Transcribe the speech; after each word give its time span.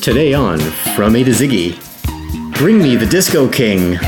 Today 0.00 0.32
on 0.34 0.58
From 0.96 1.16
A 1.16 1.24
to 1.24 1.30
Ziggy, 1.30 1.78
bring 2.56 2.78
me 2.78 2.96
the 2.96 3.06
Disco 3.06 3.48
King. 3.48 3.98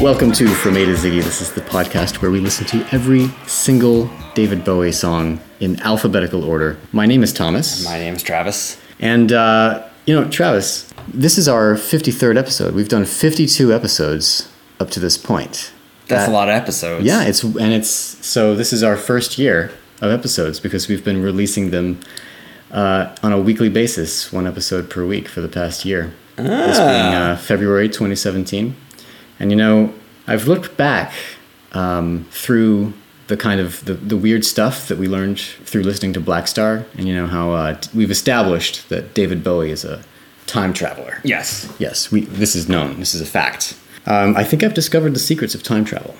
Welcome 0.00 0.32
to 0.32 0.48
From 0.48 0.76
A 0.76 0.84
to 0.86 0.92
Ziggy. 0.92 1.22
This 1.22 1.40
is 1.42 1.52
the 1.52 1.60
podcast 1.60 2.22
where 2.22 2.30
we 2.30 2.40
listen 2.40 2.66
to 2.68 2.86
every 2.94 3.28
single 3.46 4.10
David 4.34 4.64
Bowie 4.64 4.92
song 4.92 5.40
in 5.60 5.78
alphabetical 5.80 6.42
order. 6.44 6.78
My 6.92 7.04
name 7.06 7.22
is 7.22 7.32
Thomas. 7.32 7.84
My 7.84 7.98
name 7.98 8.14
is 8.14 8.22
Travis. 8.22 8.78
And, 8.98 9.30
uh, 9.32 9.86
you 10.06 10.14
know, 10.14 10.28
Travis, 10.28 10.92
this 11.12 11.36
is 11.38 11.48
our 11.48 11.74
53rd 11.74 12.36
episode. 12.38 12.74
We've 12.74 12.88
done 12.88 13.04
52 13.04 13.72
episodes 13.74 14.48
up 14.78 14.90
to 14.90 15.00
this 15.00 15.18
point. 15.18 15.70
That's 16.08 16.24
That- 16.26 16.28
a 16.30 16.32
lot 16.32 16.48
of 16.48 16.54
episodes. 16.54 17.04
Yeah, 17.04 17.22
it's 17.24 17.42
and 17.44 17.72
it's 17.72 17.90
so 17.90 18.54
this 18.56 18.72
is 18.72 18.82
our 18.82 18.96
first 18.96 19.38
year 19.38 19.70
of 20.00 20.10
episodes 20.10 20.60
because 20.60 20.88
we've 20.88 21.04
been 21.04 21.22
releasing 21.22 21.70
them 21.70 22.00
uh, 22.70 23.14
on 23.22 23.32
a 23.32 23.40
weekly 23.40 23.68
basis, 23.68 24.32
one 24.32 24.46
episode 24.46 24.88
per 24.88 25.04
week 25.04 25.28
for 25.28 25.40
the 25.40 25.48
past 25.48 25.84
year. 25.84 26.12
This 26.36 26.78
being 26.78 26.88
uh, 26.88 27.36
February 27.36 27.88
2017, 27.88 28.74
and 29.38 29.50
you 29.50 29.56
know 29.56 29.92
I've 30.26 30.48
looked 30.48 30.76
back 30.76 31.12
um, 31.72 32.26
through 32.30 32.94
the 33.26 33.36
kind 33.36 33.60
of 33.60 33.84
the, 33.84 33.94
the 33.94 34.16
weird 34.16 34.44
stuff 34.44 34.88
that 34.88 34.96
we 34.98 35.06
learned 35.06 35.38
through 35.38 35.82
listening 35.82 36.12
to 36.14 36.20
Black 36.20 36.48
Star, 36.48 36.86
and 36.96 37.06
you 37.06 37.14
know 37.14 37.26
how 37.26 37.52
uh, 37.52 37.80
we've 37.94 38.10
established 38.10 38.88
that 38.88 39.12
David 39.12 39.44
Bowie 39.44 39.70
is 39.70 39.84
a 39.84 40.02
time 40.46 40.72
traveler. 40.72 41.20
Yes. 41.22 41.72
Yes, 41.78 42.10
we, 42.10 42.22
this 42.22 42.56
is 42.56 42.68
known. 42.68 42.98
This 42.98 43.14
is 43.14 43.20
a 43.20 43.26
fact. 43.26 43.78
Um, 44.06 44.36
I 44.36 44.44
think 44.44 44.62
I've 44.62 44.74
discovered 44.74 45.14
the 45.14 45.20
secrets 45.20 45.54
of 45.54 45.62
time 45.62 45.84
travel. 45.84 46.14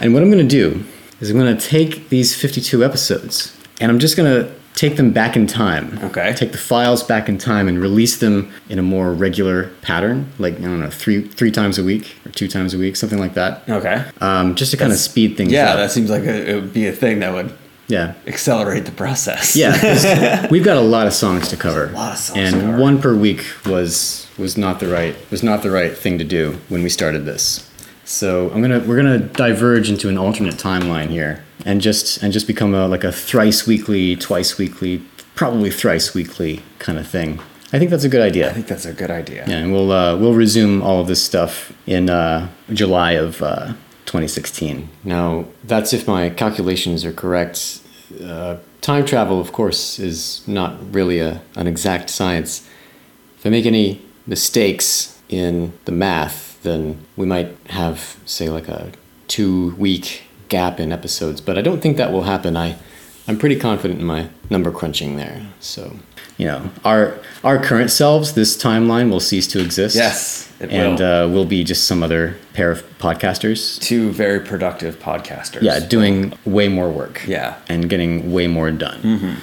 And 0.00 0.12
what 0.12 0.22
I'm 0.22 0.30
going 0.30 0.46
to 0.46 0.56
do 0.56 0.84
is 1.20 1.30
I'm 1.30 1.38
going 1.38 1.56
to 1.56 1.66
take 1.68 2.08
these 2.08 2.34
52 2.34 2.84
episodes 2.84 3.56
and 3.80 3.90
I'm 3.90 3.98
just 3.98 4.16
going 4.16 4.30
to 4.30 4.52
take 4.74 4.96
them 4.96 5.12
back 5.12 5.36
in 5.36 5.46
time. 5.46 5.98
Okay. 6.04 6.32
Take 6.34 6.52
the 6.52 6.58
files 6.58 7.02
back 7.02 7.28
in 7.28 7.36
time 7.38 7.68
and 7.68 7.78
release 7.80 8.18
them 8.18 8.50
in 8.68 8.78
a 8.78 8.82
more 8.82 9.12
regular 9.12 9.68
pattern, 9.82 10.32
like, 10.38 10.54
I 10.58 10.62
don't 10.62 10.80
know, 10.80 10.88
three, 10.90 11.26
three 11.26 11.50
times 11.50 11.78
a 11.78 11.84
week 11.84 12.16
or 12.24 12.30
two 12.30 12.48
times 12.48 12.72
a 12.72 12.78
week, 12.78 12.96
something 12.96 13.18
like 13.18 13.34
that. 13.34 13.68
Okay. 13.68 14.04
Um, 14.20 14.54
just 14.54 14.70
to 14.70 14.76
kind 14.76 14.92
of 14.92 14.98
speed 14.98 15.36
things 15.36 15.52
Yeah, 15.52 15.70
up. 15.72 15.76
that 15.76 15.90
seems 15.90 16.08
like 16.08 16.22
a, 16.22 16.50
it 16.50 16.54
would 16.54 16.72
be 16.72 16.86
a 16.86 16.92
thing 16.92 17.18
that 17.20 17.32
would 17.34 17.52
yeah. 17.88 18.14
accelerate 18.26 18.84
the 18.86 18.92
process. 18.92 19.56
yeah, 19.56 20.46
we've 20.50 20.64
got 20.64 20.76
a 20.76 20.80
lot 20.80 21.06
of 21.08 21.12
songs 21.12 21.48
to 21.48 21.56
cover. 21.56 21.88
A 21.88 21.92
lot 21.92 22.12
of 22.12 22.18
songs 22.18 22.38
and 22.38 22.54
to 22.54 22.60
cover. 22.62 22.78
one 22.80 23.02
per 23.02 23.14
week 23.16 23.44
was 23.66 24.26
was 24.38 24.56
not 24.56 24.78
the 24.80 24.86
right 24.86 25.16
was 25.30 25.42
not 25.42 25.62
the 25.62 25.70
right 25.70 25.94
thing 25.98 26.16
to 26.18 26.24
do 26.24 26.52
when 26.68 26.82
we 26.84 26.88
started 26.88 27.24
this. 27.26 27.68
So 28.10 28.50
I'm 28.50 28.60
gonna 28.60 28.80
we're 28.80 28.96
gonna 28.96 29.20
diverge 29.20 29.88
into 29.88 30.08
an 30.08 30.18
alternate 30.18 30.56
timeline 30.56 31.10
here 31.10 31.44
and 31.64 31.80
just 31.80 32.20
and 32.24 32.32
just 32.32 32.48
become 32.48 32.74
a 32.74 32.88
like 32.88 33.04
a 33.04 33.12
thrice 33.12 33.68
weekly, 33.68 34.16
twice 34.16 34.58
weekly, 34.58 35.00
probably 35.36 35.70
thrice 35.70 36.12
weekly 36.12 36.60
kind 36.80 36.98
of 36.98 37.06
thing. 37.06 37.38
I 37.72 37.78
think 37.78 37.88
that's 37.92 38.02
a 38.02 38.08
good 38.08 38.20
idea. 38.20 38.50
I 38.50 38.52
think 38.52 38.66
that's 38.66 38.84
a 38.84 38.92
good 38.92 39.12
idea. 39.12 39.46
Yeah, 39.46 39.58
and 39.58 39.72
we'll 39.72 39.92
uh, 39.92 40.16
we'll 40.16 40.34
resume 40.34 40.82
all 40.82 41.00
of 41.00 41.06
this 41.06 41.22
stuff 41.22 41.72
in 41.86 42.10
uh, 42.10 42.48
July 42.72 43.12
of 43.12 43.40
uh, 43.44 43.74
2016. 44.06 44.88
Now, 45.04 45.44
that's 45.62 45.92
if 45.92 46.08
my 46.08 46.30
calculations 46.30 47.04
are 47.04 47.12
correct. 47.12 47.80
Uh, 48.20 48.56
time 48.80 49.06
travel, 49.06 49.38
of 49.40 49.52
course, 49.52 50.00
is 50.00 50.42
not 50.48 50.92
really 50.92 51.20
a, 51.20 51.42
an 51.54 51.68
exact 51.68 52.10
science. 52.10 52.68
If 53.38 53.46
I 53.46 53.50
make 53.50 53.66
any 53.66 54.04
mistakes 54.26 55.22
in 55.28 55.74
the 55.84 55.92
math, 55.92 56.49
then 56.62 56.98
we 57.16 57.26
might 57.26 57.56
have, 57.68 58.16
say, 58.26 58.48
like 58.48 58.68
a 58.68 58.92
two 59.28 59.74
week 59.76 60.24
gap 60.48 60.80
in 60.80 60.92
episodes. 60.92 61.40
But 61.40 61.56
I 61.58 61.62
don't 61.62 61.80
think 61.80 61.96
that 61.96 62.12
will 62.12 62.22
happen. 62.24 62.56
I, 62.56 62.76
I'm 63.28 63.38
pretty 63.38 63.56
confident 63.56 64.00
in 64.00 64.06
my 64.06 64.28
number 64.50 64.70
crunching 64.72 65.16
there. 65.16 65.46
So, 65.60 65.96
you 66.36 66.46
know, 66.46 66.70
our 66.84 67.18
our 67.44 67.62
current 67.62 67.90
selves, 67.90 68.34
this 68.34 68.56
timeline 68.56 69.10
will 69.10 69.20
cease 69.20 69.46
to 69.48 69.60
exist. 69.60 69.94
Yes, 69.94 70.52
it 70.60 70.70
and 70.70 70.98
will. 70.98 71.06
Uh, 71.06 71.28
we'll 71.28 71.44
be 71.44 71.62
just 71.64 71.86
some 71.86 72.02
other 72.02 72.36
pair 72.54 72.70
of 72.70 72.82
podcasters. 72.98 73.80
Two 73.80 74.10
very 74.10 74.40
productive 74.40 74.98
podcasters. 74.98 75.62
Yeah, 75.62 75.80
doing 75.80 76.32
way 76.44 76.68
more 76.68 76.90
work. 76.90 77.22
Yeah. 77.26 77.56
and 77.68 77.88
getting 77.88 78.32
way 78.32 78.46
more 78.48 78.70
done. 78.70 79.36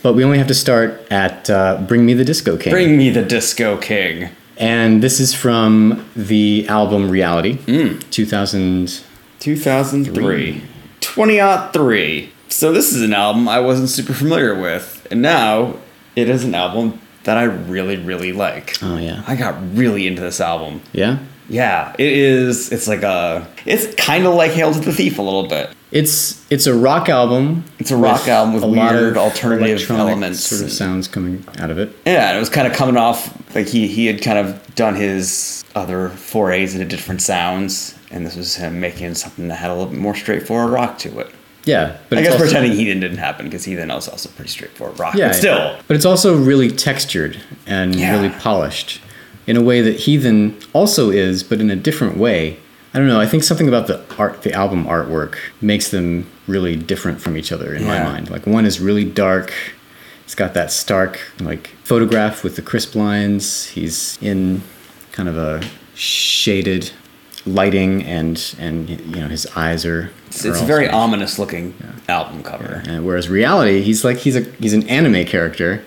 But 0.00 0.12
we 0.14 0.22
only 0.24 0.38
have 0.38 0.46
to 0.46 0.54
start 0.54 1.04
at 1.10 1.50
uh, 1.50 1.82
"Bring 1.86 2.06
Me 2.06 2.14
the 2.14 2.24
Disco 2.24 2.56
King." 2.56 2.72
Bring 2.72 2.96
me 2.96 3.10
the 3.10 3.22
Disco 3.22 3.76
King. 3.76 4.30
And 4.58 5.02
this 5.02 5.20
is 5.20 5.32
from 5.34 6.04
the 6.16 6.66
album 6.68 7.10
Reality, 7.10 7.58
Mm. 7.58 8.02
2000. 8.10 9.00
2003. 9.40 10.62
2003. 11.00 12.30
So 12.48 12.72
this 12.72 12.92
is 12.92 13.02
an 13.02 13.12
album 13.14 13.48
I 13.48 13.60
wasn't 13.60 13.88
super 13.88 14.12
familiar 14.12 14.54
with. 14.60 15.06
And 15.10 15.22
now 15.22 15.74
it 16.16 16.28
is 16.28 16.44
an 16.44 16.54
album 16.54 17.00
that 17.24 17.36
I 17.36 17.44
really, 17.44 17.96
really 17.96 18.32
like. 18.32 18.76
Oh, 18.82 18.96
yeah. 18.98 19.22
I 19.26 19.36
got 19.36 19.54
really 19.76 20.06
into 20.06 20.22
this 20.22 20.40
album. 20.40 20.80
Yeah? 20.92 21.18
Yeah, 21.48 21.94
it 21.98 22.12
is. 22.12 22.72
It's 22.72 22.88
like 22.88 23.02
a. 23.02 23.46
It's 23.64 23.94
kind 23.94 24.26
of 24.26 24.34
like 24.34 24.50
Hail 24.52 24.72
to 24.72 24.80
the 24.80 24.92
Thief 24.92 25.18
a 25.18 25.22
little 25.22 25.46
bit. 25.48 25.70
It's 25.90 26.44
it's 26.50 26.66
a 26.66 26.74
rock 26.74 27.08
album. 27.08 27.64
It's 27.78 27.90
a 27.90 27.96
rock 27.96 28.28
album 28.28 28.54
with 28.54 28.62
a 28.62 28.66
lot 28.66 28.92
weird 28.92 29.12
of 29.12 29.16
alternative 29.18 29.90
elements 29.90 30.40
sort 30.40 30.62
of 30.62 30.70
sounds 30.72 31.08
coming 31.08 31.44
out 31.58 31.70
of 31.70 31.78
it. 31.78 31.96
Yeah, 32.04 32.28
and 32.28 32.36
it 32.36 32.40
was 32.40 32.50
kind 32.50 32.66
of 32.66 32.74
coming 32.74 32.96
off 32.98 33.32
like 33.54 33.66
he 33.68 33.86
he 33.88 34.06
had 34.06 34.20
kind 34.22 34.38
of 34.38 34.74
done 34.74 34.94
his 34.96 35.64
other 35.74 36.10
forays 36.10 36.74
into 36.74 36.86
different 36.86 37.22
sounds, 37.22 37.94
and 38.10 38.26
this 38.26 38.36
was 38.36 38.54
him 38.56 38.80
making 38.80 39.14
something 39.14 39.48
that 39.48 39.56
had 39.56 39.70
a 39.70 39.74
little 39.74 39.90
bit 39.90 39.98
more 39.98 40.14
straightforward 40.14 40.72
rock 40.72 40.98
to 40.98 41.18
it. 41.20 41.30
Yeah, 41.64 41.96
but 42.08 42.18
I 42.18 42.20
it's 42.20 42.28
guess 42.30 42.40
also- 42.40 42.44
pretending 42.44 42.72
Heathen 42.78 43.00
didn't 43.00 43.18
happen 43.18 43.46
because 43.46 43.64
Heathen 43.64 43.88
was 43.88 44.08
also 44.08 44.28
pretty 44.30 44.50
straightforward 44.50 44.98
rock. 44.98 45.14
Yeah, 45.14 45.28
but 45.28 45.36
still, 45.36 45.76
But 45.86 45.96
it's 45.96 46.06
also 46.06 46.36
really 46.36 46.70
textured 46.70 47.38
and 47.66 47.94
Yeah. 47.94 48.12
really 48.12 48.30
polished 48.30 49.00
in 49.46 49.56
a 49.56 49.62
way 49.62 49.80
that 49.82 49.96
Heathen 50.00 50.56
also 50.74 51.10
is, 51.10 51.42
but 51.42 51.60
in 51.60 51.70
a 51.70 51.76
different 51.76 52.16
way. 52.18 52.58
I 52.94 52.98
don't 52.98 53.08
know. 53.08 53.20
I 53.20 53.26
think 53.26 53.42
something 53.42 53.68
about 53.68 53.86
the 53.86 54.02
art, 54.16 54.42
the 54.42 54.52
album 54.52 54.84
artwork, 54.84 55.36
makes 55.60 55.90
them 55.90 56.26
really 56.46 56.74
different 56.74 57.20
from 57.20 57.36
each 57.36 57.52
other 57.52 57.74
in 57.74 57.84
my 57.84 58.02
mind. 58.02 58.30
Like 58.30 58.46
one 58.46 58.64
is 58.64 58.80
really 58.80 59.04
dark. 59.04 59.52
It's 60.24 60.34
got 60.34 60.54
that 60.54 60.70
stark 60.72 61.20
like 61.40 61.68
photograph 61.84 62.42
with 62.44 62.56
the 62.56 62.62
crisp 62.62 62.94
lines. 62.94 63.66
He's 63.66 64.18
in 64.22 64.62
kind 65.12 65.28
of 65.28 65.36
a 65.36 65.62
shaded 65.94 66.90
lighting, 67.46 68.02
and 68.04 68.54
and 68.58 68.88
you 68.88 69.20
know 69.20 69.28
his 69.28 69.46
eyes 69.56 69.84
are. 69.84 70.10
it's, 70.26 70.44
it's 70.44 70.60
a 70.60 70.64
very 70.64 70.88
ominous 70.88 71.38
looking 71.38 71.74
album 72.08 72.42
cover. 72.42 72.82
and 72.86 73.04
whereas 73.06 73.28
reality, 73.28 73.82
he's 73.82 74.04
like 74.04 74.18
he's 74.18 74.36
a 74.36 74.42
he's 74.60 74.72
an 74.74 74.86
anime 74.88 75.24
character, 75.26 75.84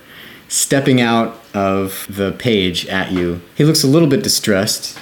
stepping 0.47 1.01
out 1.01 1.39
of 1.53 2.05
the 2.09 2.31
page 2.33 2.85
at 2.87 3.11
you. 3.11 3.41
He 3.55 3.63
looks 3.63 3.83
a 3.83 3.87
little 3.87 4.07
bit 4.07 4.23
distressed. 4.23 4.97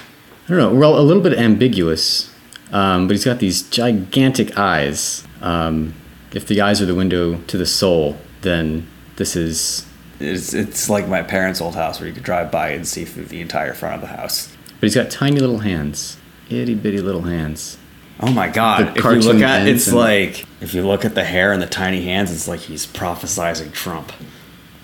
I 0.50 0.54
don't 0.54 0.74
know, 0.74 0.80
well, 0.80 0.98
a 0.98 1.00
little 1.00 1.22
bit 1.22 1.38
ambiguous, 1.38 2.28
um, 2.72 3.06
but 3.06 3.12
he's 3.12 3.24
got 3.24 3.38
these 3.38 3.62
gigantic 3.62 4.58
eyes. 4.58 5.24
Um, 5.40 5.94
if 6.32 6.48
the 6.48 6.60
eyes 6.60 6.82
are 6.82 6.86
the 6.86 6.94
window 6.96 7.36
to 7.42 7.56
the 7.56 7.66
soul, 7.66 8.18
then 8.40 8.88
this 9.14 9.36
is. 9.36 9.86
It's 10.18 10.52
it's 10.52 10.90
like 10.90 11.06
my 11.06 11.22
parents' 11.22 11.60
old 11.60 11.76
house 11.76 12.00
where 12.00 12.08
you 12.08 12.12
could 12.12 12.24
drive 12.24 12.50
by 12.50 12.70
and 12.70 12.84
see 12.86 13.04
through 13.04 13.26
the 13.26 13.40
entire 13.40 13.74
front 13.74 13.94
of 13.94 14.00
the 14.00 14.08
house. 14.08 14.52
But 14.80 14.88
he's 14.88 14.94
got 14.96 15.08
tiny 15.08 15.38
little 15.38 15.60
hands, 15.60 16.16
itty 16.48 16.74
bitty 16.74 17.00
little 17.00 17.22
hands. 17.22 17.78
Oh 18.18 18.32
my 18.32 18.48
god! 18.48 18.98
If 18.98 19.04
you 19.04 19.20
look 19.20 19.42
at 19.42 19.68
it's 19.68 19.86
and- 19.86 19.96
like 19.96 20.46
if 20.60 20.74
you 20.74 20.84
look 20.84 21.04
at 21.04 21.14
the 21.14 21.24
hair 21.24 21.52
and 21.52 21.62
the 21.62 21.68
tiny 21.68 22.02
hands, 22.02 22.32
it's 22.32 22.48
like 22.48 22.60
he's 22.60 22.88
prophesizing 22.88 23.70
Trump. 23.72 24.10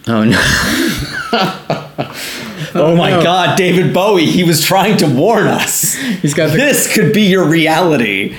Oh 0.08 0.24
no! 0.24 0.40
Oh 2.78 2.94
my 2.94 3.10
no. 3.10 3.22
god, 3.22 3.56
David 3.56 3.94
Bowie, 3.94 4.26
he 4.26 4.44
was 4.44 4.62
trying 4.62 4.98
to 4.98 5.06
warn 5.08 5.46
us. 5.46 5.94
He's 5.94 6.34
got 6.34 6.50
the- 6.50 6.58
This 6.58 6.92
could 6.92 7.14
be 7.14 7.22
your 7.22 7.48
reality. 7.48 8.36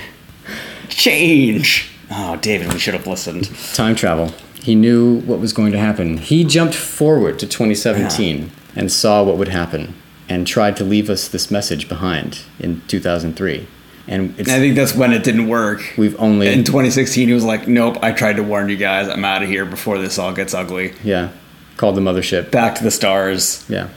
Change. 0.89 1.89
Oh, 2.11 2.35
David, 2.37 2.71
we 2.71 2.77
should 2.79 2.93
have 2.93 3.07
listened. 3.07 3.49
time 3.73 3.95
travel. 3.95 4.33
He 4.61 4.75
knew 4.75 5.21
what 5.21 5.39
was 5.39 5.53
going 5.53 5.71
to 5.71 5.79
happen. 5.79 6.17
He 6.19 6.43
jumped 6.43 6.75
forward 6.75 7.39
to 7.39 7.47
2017 7.47 8.51
and 8.75 8.91
saw 8.91 9.23
what 9.23 9.37
would 9.37 9.47
happen 9.47 9.95
and 10.29 10.45
tried 10.45 10.77
to 10.77 10.83
leave 10.83 11.09
us 11.09 11.27
this 11.27 11.49
message 11.49 11.89
behind 11.89 12.41
in 12.59 12.81
2003. 12.87 13.67
And 14.07 14.39
it's, 14.39 14.49
I 14.49 14.59
think 14.59 14.75
that's 14.75 14.93
when 14.95 15.13
it 15.13 15.23
didn't 15.23 15.47
work. 15.47 15.81
we've 15.97 16.17
only 16.19 16.47
In 16.49 16.63
2016, 16.63 17.27
he 17.27 17.33
was 17.33 17.43
like, 17.43 17.67
"Nope, 17.67 17.97
I 18.03 18.11
tried 18.11 18.35
to 18.37 18.43
warn 18.43 18.69
you 18.69 18.77
guys. 18.77 19.07
I'm 19.09 19.25
out 19.25 19.41
of 19.43 19.49
here 19.49 19.65
before 19.65 19.97
this 19.97 20.17
all 20.19 20.31
gets 20.33 20.53
ugly. 20.53 20.93
yeah 21.03 21.29
called 21.77 21.95
the 21.95 22.01
mothership. 22.01 22.51
Back 22.51 22.75
to 22.75 22.83
the 22.83 22.91
stars." 22.91 23.65
Yeah, 23.69 23.87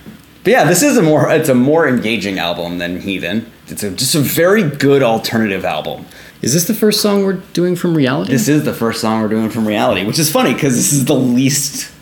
But 0.45 0.51
yeah, 0.53 0.65
this 0.65 0.83
is 0.83 0.97
a 0.97 1.03
more 1.03 1.29
it's 1.31 1.49
a 1.49 1.55
more 1.55 1.89
engaging 1.89 2.39
album 2.39 2.79
than 2.79 3.01
Heathen. 3.01 3.51
It's 3.69 3.83
a, 3.83 3.91
just 3.91 4.15
a 4.15 4.21
very 4.21 4.63
good 4.69 5.03
alternative 5.03 5.65
album. 5.65 6.07
is 6.43 6.55
this 6.55 6.65
the 6.67 6.75
first 6.75 7.01
song 7.01 7.23
we're 7.25 7.41
doing 7.53 7.77
from 7.77 7.97
reality? 7.97 8.33
This 8.33 8.49
is 8.49 8.65
the 8.65 8.73
first 8.75 9.01
song 9.01 9.23
we're 9.23 9.29
doing 9.29 9.49
from 9.51 9.67
Reality, 9.67 10.05
which 10.05 10.19
is 10.19 10.31
funny 10.31 10.53
because 10.55 10.75
this 10.75 10.93
is 10.93 11.05
the 11.05 11.15
least 11.15 11.93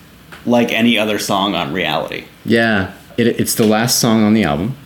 like 0.47 0.73
any 0.73 0.99
other 0.99 1.19
song 1.19 1.55
on 1.55 1.73
Reality. 1.75 2.25
yeah, 2.45 2.93
it, 3.19 3.27
it's 3.27 3.55
the 3.57 3.67
last 3.67 3.99
song 3.99 4.23
on 4.23 4.33
the 4.33 4.45
album, 4.45 4.77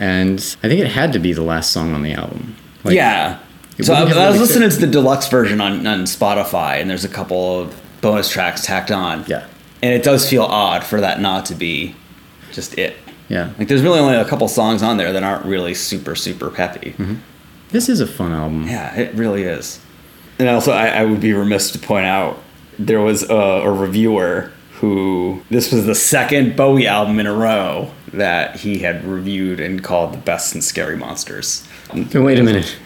and 0.00 0.38
I 0.64 0.68
think 0.68 0.80
it 0.80 0.88
had 0.88 1.12
to 1.12 1.18
be 1.20 1.32
the 1.32 1.42
last 1.42 1.70
song 1.70 1.94
on 1.94 2.02
the 2.02 2.12
album. 2.14 2.56
Like, 2.82 2.94
yeah, 2.94 3.38
So 3.82 3.94
I, 3.94 4.00
I 4.02 4.30
was 4.30 4.40
listening 4.40 4.68
to 4.70 4.76
the 4.76 4.86
deluxe 4.86 5.28
version 5.28 5.60
on, 5.60 5.86
on 5.86 6.00
Spotify, 6.04 6.80
and 6.80 6.88
there's 6.90 7.04
a 7.04 7.08
couple 7.08 7.60
of 7.60 7.80
bonus 8.00 8.28
tracks 8.28 8.64
tacked 8.64 8.90
on. 8.90 9.24
Yeah. 9.28 9.46
And 9.82 9.92
it 9.92 10.02
does 10.02 10.28
feel 10.28 10.42
odd 10.44 10.84
for 10.84 11.00
that 11.00 11.20
not 11.20 11.46
to 11.46 11.54
be 11.54 11.94
just 12.52 12.78
it. 12.78 12.96
Yeah. 13.28 13.52
Like 13.58 13.68
there's 13.68 13.82
really 13.82 13.98
only 13.98 14.16
a 14.16 14.24
couple 14.24 14.48
songs 14.48 14.82
on 14.82 14.96
there 14.96 15.12
that 15.12 15.22
aren't 15.22 15.44
really 15.44 15.74
super 15.74 16.14
super 16.14 16.50
peppy. 16.50 16.92
Mm-hmm. 16.92 17.16
This 17.70 17.88
is 17.88 18.00
a 18.00 18.06
fun 18.06 18.32
album. 18.32 18.66
Yeah, 18.66 18.94
it 18.96 19.14
really 19.14 19.42
is. 19.42 19.80
And 20.38 20.48
also, 20.48 20.72
I, 20.72 20.88
I 20.88 21.04
would 21.04 21.20
be 21.20 21.32
remiss 21.32 21.70
to 21.72 21.78
point 21.78 22.06
out 22.06 22.38
there 22.78 23.00
was 23.00 23.22
a, 23.28 23.34
a 23.34 23.72
reviewer 23.72 24.52
who 24.74 25.42
this 25.50 25.72
was 25.72 25.86
the 25.86 25.94
second 25.94 26.54
Bowie 26.56 26.86
album 26.86 27.18
in 27.18 27.26
a 27.26 27.32
row 27.32 27.90
that 28.12 28.56
he 28.56 28.80
had 28.80 29.04
reviewed 29.04 29.58
and 29.58 29.82
called 29.82 30.12
the 30.12 30.18
best 30.18 30.50
since 30.50 30.66
Scary 30.66 30.96
Monsters. 30.96 31.66
But 31.88 32.22
wait 32.22 32.38
a 32.38 32.42
minute. 32.42 32.76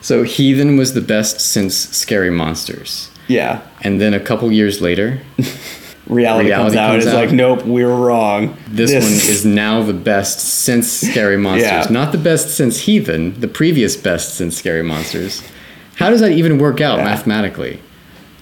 So 0.00 0.22
Heathen 0.24 0.76
was 0.76 0.94
the 0.94 1.00
best 1.00 1.40
since 1.40 1.76
Scary 1.76 2.30
Monsters. 2.30 3.10
Yeah, 3.28 3.62
And 3.82 4.00
then 4.00 4.14
a 4.14 4.20
couple 4.20 4.50
years 4.52 4.80
later, 4.80 5.20
reality, 6.06 6.50
comes 6.50 6.74
out. 6.76 6.92
comes 6.92 7.04
It's 7.06 7.14
out. 7.14 7.18
like, 7.24 7.32
nope, 7.32 7.64
we're 7.64 7.94
wrong. 7.94 8.56
this, 8.68 8.92
one 8.92 9.02
is 9.02 9.44
now 9.44 9.82
the 9.82 9.92
best 9.94 10.40
since 10.40 10.90
Scary 10.90 11.36
Monsters. 11.46 11.70
Yeah. 11.70 11.86
Not 11.90 12.12
the 12.12 12.18
best 12.18 12.50
since 12.56 12.80
Heathen, 12.80 13.38
the 13.40 13.48
previous 13.48 13.96
best 13.96 14.34
since 14.34 14.56
Scary 14.56 14.82
Monsters. 14.82 15.42
How 15.96 16.10
does 16.10 16.20
that 16.20 16.32
even 16.32 16.58
work 16.58 16.80
out 16.80 16.98
Yeah. 16.98 17.04
mathematically? 17.04 17.80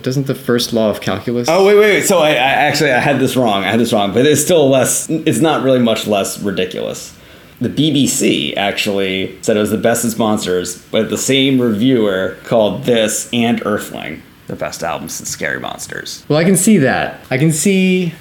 Doesn't 0.03 0.27
the 0.27 0.35
first 0.35 0.73
law 0.75 0.91
of 0.91 1.01
calculus? 1.01 1.49
Oh 1.49 1.65
wait, 1.65 1.77
wait, 1.79 1.91
wait. 1.95 2.03
So 2.05 2.19
I, 2.19 2.31
I 2.31 2.35
actually 2.35 2.93
I 2.93 3.01
had 3.01 3.19
this 3.21 3.37
wrong. 3.37 3.65
I 3.65 3.71
had 3.71 3.81
this 3.81 3.91
wrong, 3.93 4.13
but 4.13 4.27
it's 4.27 4.43
still 4.43 4.69
less. 4.69 5.09
It's 5.09 5.41
not 5.41 5.63
really 5.65 5.79
much 5.79 6.07
less 6.07 6.39
ridiculous. 6.41 7.17
The 7.61 7.71
BBC 7.71 8.55
actually 8.57 9.39
said 9.41 9.57
it 9.57 9.61
was 9.61 9.71
the 9.71 9.79
best 9.79 10.03
since 10.03 10.19
Monsters, 10.19 10.83
but 10.91 11.09
the 11.09 11.17
same 11.17 11.59
reviewer 11.61 12.37
called 12.45 12.83
this 12.85 13.31
and 13.33 13.65
Earthling 13.65 14.21
the 14.47 14.57
best 14.57 14.83
album 14.83 15.09
since 15.09 15.29
Scary 15.31 15.59
Monsters. 15.61 16.25
Well, 16.29 16.39
I 16.39 16.45
can 16.45 16.57
see 16.57 16.79
that. 16.79 17.21
I 17.31 17.39
can 17.39 17.53
see. 17.53 18.13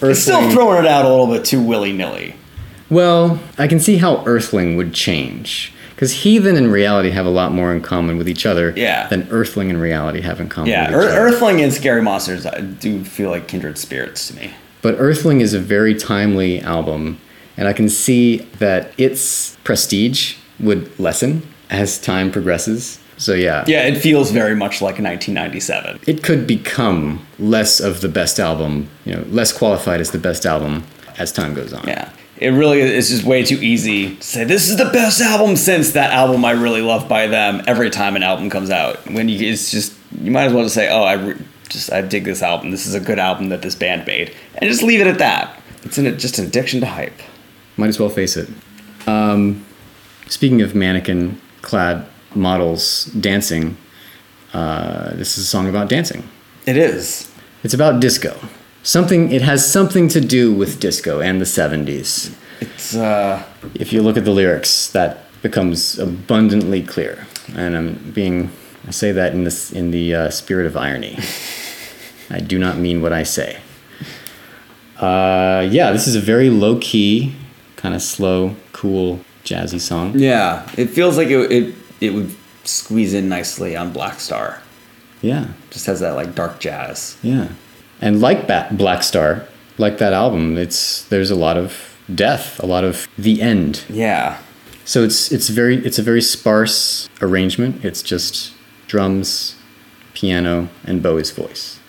It's 0.00 0.20
still 0.20 0.50
throwing 0.50 0.84
it 0.84 0.86
out 0.88 1.04
a 1.04 1.08
little 1.08 1.26
bit 1.26 1.44
too 1.44 1.62
willy 1.62 1.92
nilly. 1.92 2.34
Well, 2.90 3.40
I 3.58 3.66
can 3.66 3.80
see 3.80 3.98
how 3.98 4.24
Earthling 4.24 4.76
would 4.76 4.94
change. 4.94 5.72
Because 5.94 6.12
Heathen 6.22 6.56
and 6.56 6.70
Reality 6.72 7.10
have 7.10 7.26
a 7.26 7.30
lot 7.30 7.50
more 7.52 7.72
in 7.72 7.80
common 7.82 8.16
with 8.18 8.28
each 8.28 8.46
other 8.46 8.72
Yeah. 8.76 9.08
than 9.08 9.26
Earthling 9.32 9.68
and 9.68 9.80
Reality 9.82 10.20
have 10.20 10.40
in 10.40 10.48
common 10.48 10.70
Yeah, 10.70 10.82
with 10.82 10.90
each 10.90 10.94
Ear- 10.94 11.08
other. 11.10 11.18
Earthling 11.34 11.60
and 11.60 11.72
Scary 11.72 12.00
Monsters 12.02 12.46
I 12.46 12.60
do 12.60 13.02
feel 13.04 13.30
like 13.30 13.48
kindred 13.48 13.76
spirits 13.78 14.28
to 14.28 14.36
me. 14.36 14.52
But 14.80 14.94
Earthling 15.00 15.40
is 15.40 15.54
a 15.54 15.58
very 15.58 15.94
timely 15.96 16.60
album, 16.60 17.18
and 17.56 17.66
I 17.66 17.72
can 17.72 17.88
see 17.88 18.46
that 18.60 18.92
its 18.96 19.56
prestige 19.64 20.34
would 20.60 20.96
lessen 21.00 21.42
as 21.68 21.98
time 21.98 22.30
progresses. 22.30 23.00
So 23.18 23.34
yeah, 23.34 23.64
Yeah, 23.66 23.82
it 23.82 23.98
feels 23.98 24.30
very 24.30 24.54
much 24.54 24.80
like 24.80 24.98
1997. 24.98 26.00
it 26.06 26.22
could 26.22 26.46
become 26.46 27.26
less 27.38 27.80
of 27.80 28.00
the 28.00 28.08
best 28.08 28.38
album, 28.40 28.88
you 29.04 29.14
know, 29.14 29.24
less 29.28 29.52
qualified 29.52 30.00
as 30.00 30.10
the 30.12 30.18
best 30.18 30.46
album 30.46 30.84
as 31.18 31.32
time 31.32 31.52
goes 31.54 31.72
on. 31.72 31.86
Yeah. 31.86 32.10
It 32.38 32.50
really 32.50 32.80
is 32.80 33.08
just 33.08 33.24
way 33.24 33.42
too 33.42 33.58
easy 33.60 34.14
to 34.14 34.22
say 34.22 34.44
this 34.44 34.68
is 34.70 34.76
the 34.76 34.84
best 34.92 35.20
album 35.20 35.56
since 35.56 35.90
that 35.92 36.12
album 36.12 36.44
I 36.44 36.52
really 36.52 36.82
love 36.82 37.08
by 37.08 37.26
them 37.26 37.62
every 37.66 37.90
time 37.90 38.14
an 38.14 38.22
album 38.22 38.48
comes 38.48 38.70
out. 38.70 39.04
When 39.10 39.28
you 39.28 39.50
it's 39.50 39.72
just 39.72 39.92
you 40.22 40.30
might 40.30 40.44
as 40.44 40.52
well 40.52 40.62
just 40.62 40.76
say, 40.76 40.88
"Oh, 40.88 41.02
I 41.02 41.14
re- 41.14 41.36
just 41.68 41.92
I 41.92 42.00
dig 42.00 42.22
this 42.24 42.40
album. 42.40 42.70
This 42.70 42.86
is 42.86 42.94
a 42.94 43.00
good 43.00 43.18
album 43.18 43.48
that 43.48 43.62
this 43.62 43.74
band 43.74 44.06
made." 44.06 44.32
And 44.54 44.70
just 44.70 44.84
leave 44.84 45.00
it 45.00 45.08
at 45.08 45.18
that. 45.18 45.60
It's 45.82 45.98
an, 45.98 46.16
just 46.16 46.38
an 46.38 46.46
addiction 46.46 46.78
to 46.80 46.86
hype. 46.86 47.18
Might 47.76 47.88
as 47.88 47.98
well 47.98 48.08
face 48.08 48.36
it. 48.36 48.48
Um, 49.08 49.64
speaking 50.28 50.62
of 50.62 50.76
mannequin 50.76 51.40
clad 51.62 52.06
models 52.34 53.04
dancing, 53.06 53.76
uh, 54.52 55.10
this 55.14 55.38
is 55.38 55.44
a 55.44 55.46
song 55.46 55.68
about 55.68 55.88
dancing. 55.88 56.28
It 56.66 56.76
is. 56.76 57.30
It's 57.64 57.74
about 57.74 58.00
disco. 58.00 58.36
Something 58.82 59.32
it 59.32 59.42
has 59.42 59.70
something 59.70 60.08
to 60.08 60.20
do 60.20 60.52
with 60.54 60.80
disco 60.80 61.20
and 61.20 61.40
the 61.40 61.44
70s. 61.44 62.34
It's 62.60 62.94
uh 62.96 63.42
If 63.74 63.92
you 63.92 64.02
look 64.02 64.16
at 64.16 64.24
the 64.24 64.30
lyrics, 64.30 64.88
that 64.92 65.18
becomes 65.42 65.98
abundantly 65.98 66.82
clear. 66.82 67.26
And 67.54 67.76
I'm 67.76 67.94
being 68.12 68.50
I 68.86 68.90
say 68.92 69.12
that 69.12 69.32
in 69.32 69.44
this 69.44 69.72
in 69.72 69.90
the 69.90 70.14
uh, 70.14 70.30
spirit 70.30 70.66
of 70.66 70.76
irony. 70.76 71.18
I 72.30 72.40
do 72.40 72.58
not 72.58 72.76
mean 72.78 73.02
what 73.02 73.12
I 73.12 73.24
say. 73.24 73.58
Uh, 75.00 75.66
yeah, 75.70 75.92
this 75.92 76.06
is 76.06 76.14
a 76.16 76.20
very 76.20 76.50
low 76.50 76.78
key, 76.80 77.34
kind 77.76 77.94
of 77.94 78.02
slow, 78.02 78.56
cool, 78.72 79.20
jazzy 79.44 79.80
song. 79.80 80.18
yeah, 80.18 80.68
it 80.76 80.86
feels 80.90 81.16
like 81.16 81.28
it 81.28 81.52
it, 81.52 81.74
it 82.00 82.14
would 82.14 82.34
squeeze 82.64 83.14
in 83.14 83.28
nicely 83.28 83.76
on 83.76 83.92
Black 83.92 84.20
Star. 84.20 84.62
Yeah, 85.22 85.48
Just 85.70 85.86
has 85.86 86.00
that 86.00 86.14
like 86.14 86.34
dark 86.34 86.60
jazz. 86.60 87.16
yeah. 87.22 87.48
And 88.00 88.20
like 88.20 88.46
Ba- 88.46 88.68
Black 88.70 89.02
Star, 89.02 89.44
like 89.78 89.98
that 89.98 90.12
album, 90.12 90.56
it's 90.56 91.02
there's 91.08 91.32
a 91.32 91.34
lot 91.34 91.56
of 91.56 91.98
death, 92.14 92.60
a 92.62 92.66
lot 92.66 92.84
of 92.84 93.08
the 93.18 93.42
end. 93.42 93.82
Yeah. 93.88 94.38
So 94.84 95.02
it's 95.02 95.32
it's 95.32 95.48
very 95.48 95.84
it's 95.84 95.98
a 95.98 96.02
very 96.02 96.22
sparse 96.22 97.08
arrangement. 97.20 97.84
It's 97.84 98.00
just 98.02 98.52
drums, 98.86 99.56
piano, 100.14 100.68
and 100.84 101.02
Bowie's 101.02 101.32
voice. 101.32 101.80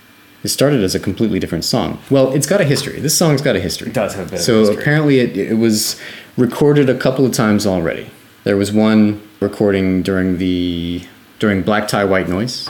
It 0.44 0.48
started 0.48 0.82
as 0.84 0.96
a 0.96 1.00
completely 1.00 1.38
different 1.40 1.66
song. 1.66 2.00
Well, 2.10 2.34
it's 2.34 2.48
got 2.48 2.62
a 2.62 2.64
history. 2.64 3.00
This 3.00 3.16
song's 3.16 3.42
got 3.42 3.56
a 3.56 3.60
history. 3.60 3.90
It 3.90 3.94
does 3.94 4.16
have 4.16 4.28
a 4.28 4.32
bit 4.32 4.40
of 4.40 4.46
so 4.46 4.72
apparently 4.74 5.20
it, 5.20 5.38
it 5.38 5.56
was 5.60 6.00
recorded 6.38 6.90
a 6.90 6.98
couple 6.98 7.26
of 7.26 7.34
times 7.34 7.68
already. 7.68 8.10
There 8.44 8.58
was 8.58 8.72
one 8.72 9.22
recording 9.40 10.02
during 10.02 10.38
the 10.38 11.04
during 11.40 11.62
Black 11.62 11.88
Tie 11.88 12.06
White 12.06 12.28
Noise, 12.30 12.70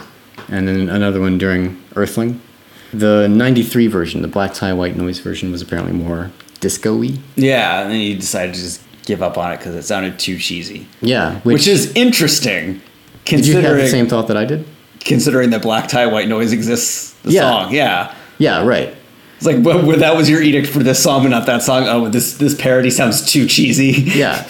and 0.49 0.67
then 0.67 0.89
another 0.89 1.19
one 1.21 1.37
during 1.37 1.81
Earthling. 1.95 2.39
The 2.93 3.27
'93 3.27 3.87
version, 3.87 4.21
the 4.21 4.27
Black 4.27 4.53
Tie 4.53 4.73
White 4.73 4.95
Noise 4.95 5.19
version, 5.19 5.51
was 5.51 5.61
apparently 5.61 5.93
more 5.93 6.31
disco-y. 6.59 7.17
Yeah, 7.35 7.81
and 7.83 7.91
then 7.91 7.99
you 7.99 8.15
decided 8.15 8.55
to 8.55 8.59
just 8.61 8.81
give 9.05 9.21
up 9.21 9.37
on 9.37 9.51
it 9.53 9.57
because 9.57 9.75
it 9.75 9.83
sounded 9.83 10.19
too 10.19 10.37
cheesy. 10.37 10.87
Yeah, 11.01 11.39
Which, 11.41 11.67
is 11.67 11.91
interesting, 11.93 12.81
Did 13.25 13.47
you 13.47 13.57
have 13.59 13.77
the 13.77 13.87
same 13.87 14.07
thought 14.07 14.27
that 14.27 14.37
I 14.37 14.45
did? 14.45 14.65
considering 15.05 15.49
that 15.51 15.61
Black 15.61 15.87
Tie 15.87 16.05
White 16.07 16.27
Noise 16.27 16.51
exists. 16.51 17.13
The 17.23 17.31
Yeah. 17.31 17.41
song, 17.41 17.73
yeah. 17.73 18.13
Yeah, 18.37 18.63
right. 18.65 18.93
It's 19.39 19.45
like 19.45 19.63
well, 19.63 19.97
that 19.99 20.17
was 20.17 20.29
your 20.29 20.41
edict 20.41 20.67
for 20.67 20.79
this 20.79 21.01
song, 21.01 21.23
but 21.23 21.29
not 21.29 21.45
that 21.45 21.61
song. 21.61 21.87
Oh, 21.87 22.09
this 22.09 22.37
this 22.37 22.53
parody 22.53 22.89
sounds 22.89 23.31
too 23.31 23.47
cheesy. 23.47 23.91
Yeah, 24.19 24.45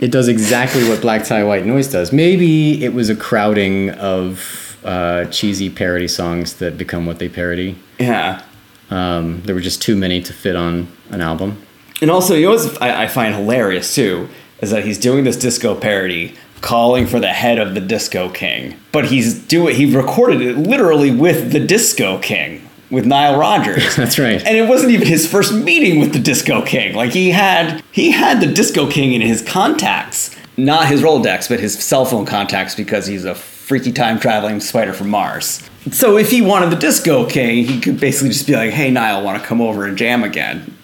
it 0.00 0.12
does 0.12 0.28
exactly 0.28 0.88
what 0.88 1.00
Black 1.00 1.24
Tie 1.24 1.42
White 1.42 1.66
Noise 1.66 1.88
does. 1.88 2.12
Maybe 2.12 2.84
it 2.84 2.94
was 2.94 3.10
a 3.10 3.16
crowding 3.16 3.90
of 3.90 4.78
uh, 4.84 5.24
cheesy 5.24 5.68
parody 5.68 6.06
songs 6.06 6.54
that 6.54 6.78
become 6.78 7.04
what 7.04 7.18
they 7.18 7.28
parody. 7.28 7.76
Yeah. 7.98 8.44
Um, 8.90 9.42
there 9.42 9.56
were 9.56 9.60
just 9.60 9.82
too 9.82 9.96
many 9.96 10.22
to 10.22 10.32
fit 10.32 10.54
on 10.54 10.86
an 11.10 11.20
album. 11.20 11.60
And 12.00 12.08
also, 12.08 12.34
you 12.34 12.46
know 12.46 12.54
what 12.54 12.80
I, 12.80 13.04
I 13.04 13.06
find 13.08 13.34
hilarious 13.34 13.92
too 13.92 14.28
is 14.60 14.70
that 14.70 14.84
he's 14.84 14.98
doing 14.98 15.24
this 15.24 15.36
disco 15.36 15.74
parody, 15.74 16.36
calling 16.60 17.08
for 17.08 17.18
the 17.18 17.32
head 17.32 17.58
of 17.58 17.74
the 17.74 17.80
Disco 17.80 18.28
King, 18.28 18.78
but 18.92 19.06
he's 19.06 19.34
doing 19.34 19.74
it, 19.74 19.76
he 19.76 19.96
recorded 19.96 20.40
it 20.40 20.56
literally 20.56 21.10
with 21.10 21.50
the 21.50 21.60
Disco 21.60 22.18
King 22.18 22.67
with 22.90 23.04
Nile 23.06 23.38
Rodgers. 23.38 23.96
That's 23.96 24.18
right. 24.18 24.44
And 24.44 24.56
it 24.56 24.68
wasn't 24.68 24.92
even 24.92 25.06
his 25.06 25.30
first 25.30 25.52
meeting 25.52 26.00
with 26.00 26.12
the 26.12 26.18
Disco 26.18 26.64
King. 26.64 26.94
Like 26.94 27.12
he 27.12 27.30
had 27.30 27.82
he 27.92 28.10
had 28.10 28.40
the 28.40 28.46
Disco 28.46 28.90
King 28.90 29.12
in 29.12 29.20
his 29.20 29.42
contacts, 29.42 30.34
not 30.56 30.88
his 30.88 31.02
Rolodex, 31.02 31.48
but 31.48 31.60
his 31.60 31.78
cell 31.82 32.04
phone 32.04 32.26
contacts 32.26 32.74
because 32.74 33.06
he's 33.06 33.24
a 33.24 33.34
freaky 33.34 33.92
time 33.92 34.18
traveling 34.18 34.60
spider 34.60 34.92
from 34.92 35.10
Mars. 35.10 35.62
So 35.92 36.16
if 36.18 36.30
he 36.30 36.42
wanted 36.42 36.70
the 36.70 36.76
Disco 36.76 37.26
King, 37.28 37.64
he 37.64 37.80
could 37.80 38.00
basically 38.00 38.30
just 38.30 38.46
be 38.46 38.54
like, 38.54 38.70
"Hey, 38.70 38.90
Nile, 38.90 39.22
want 39.22 39.40
to 39.40 39.46
come 39.46 39.60
over 39.60 39.86
and 39.86 39.96
jam 39.96 40.24
again?" 40.24 40.74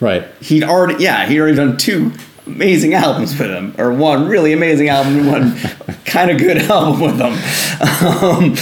Right. 0.00 0.24
he'd 0.40 0.64
already 0.64 1.00
yeah 1.04 1.26
he'd 1.26 1.38
already 1.38 1.54
done 1.54 1.76
two 1.76 2.10
amazing 2.44 2.92
albums 2.92 3.38
with 3.38 3.48
him 3.50 3.72
or 3.78 3.92
one 3.92 4.26
really 4.26 4.52
amazing 4.52 4.88
album 4.88 5.16
and 5.18 5.28
one 5.28 5.56
kind 6.04 6.28
of 6.28 6.38
good 6.38 6.56
album 6.70 7.00
with 7.00 7.20
him 7.20 7.32
um, 8.12 8.56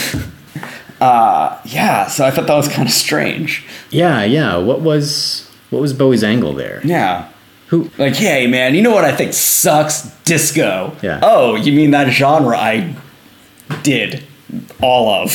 uh, 1.01 1.59
yeah 1.65 2.07
so 2.07 2.25
i 2.25 2.31
thought 2.31 2.47
that 2.47 2.55
was 2.57 2.69
kind 2.69 2.87
of 2.89 2.95
strange 2.95 3.65
Yeah, 3.91 4.23
yeah. 4.25 4.57
What 4.57 4.81
was 4.81 5.51
what 5.71 5.81
was 5.81 5.93
Bowie's 5.93 6.23
angle 6.25 6.53
there? 6.53 6.81
yeah 6.85 7.29
Who? 7.69 7.91
like 7.99 8.17
hey 8.17 8.47
man 8.47 8.75
you 8.75 8.83
know 8.83 8.93
what 8.93 9.05
i 9.05 9.15
think 9.15 9.33
sucks 9.33 10.03
disco 10.25 10.95
Yeah. 11.03 11.21
oh 11.23 11.55
you 11.57 11.73
mean 11.73 11.91
that 11.93 12.09
genre 12.11 12.57
i 12.59 12.95
did 13.83 14.25
all 14.83 15.09
of 15.11 15.31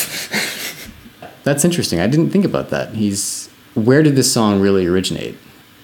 That's 1.43 1.63
interesting. 1.63 1.99
I 1.99 2.07
didn't 2.07 2.31
think 2.31 2.43
about 2.43 2.69
that. 2.71 2.95
He's 2.95 3.49
where 3.75 4.01
did 4.03 4.15
this 4.15 4.31
song 4.33 4.59
really 4.61 4.85
originate? 4.87 5.35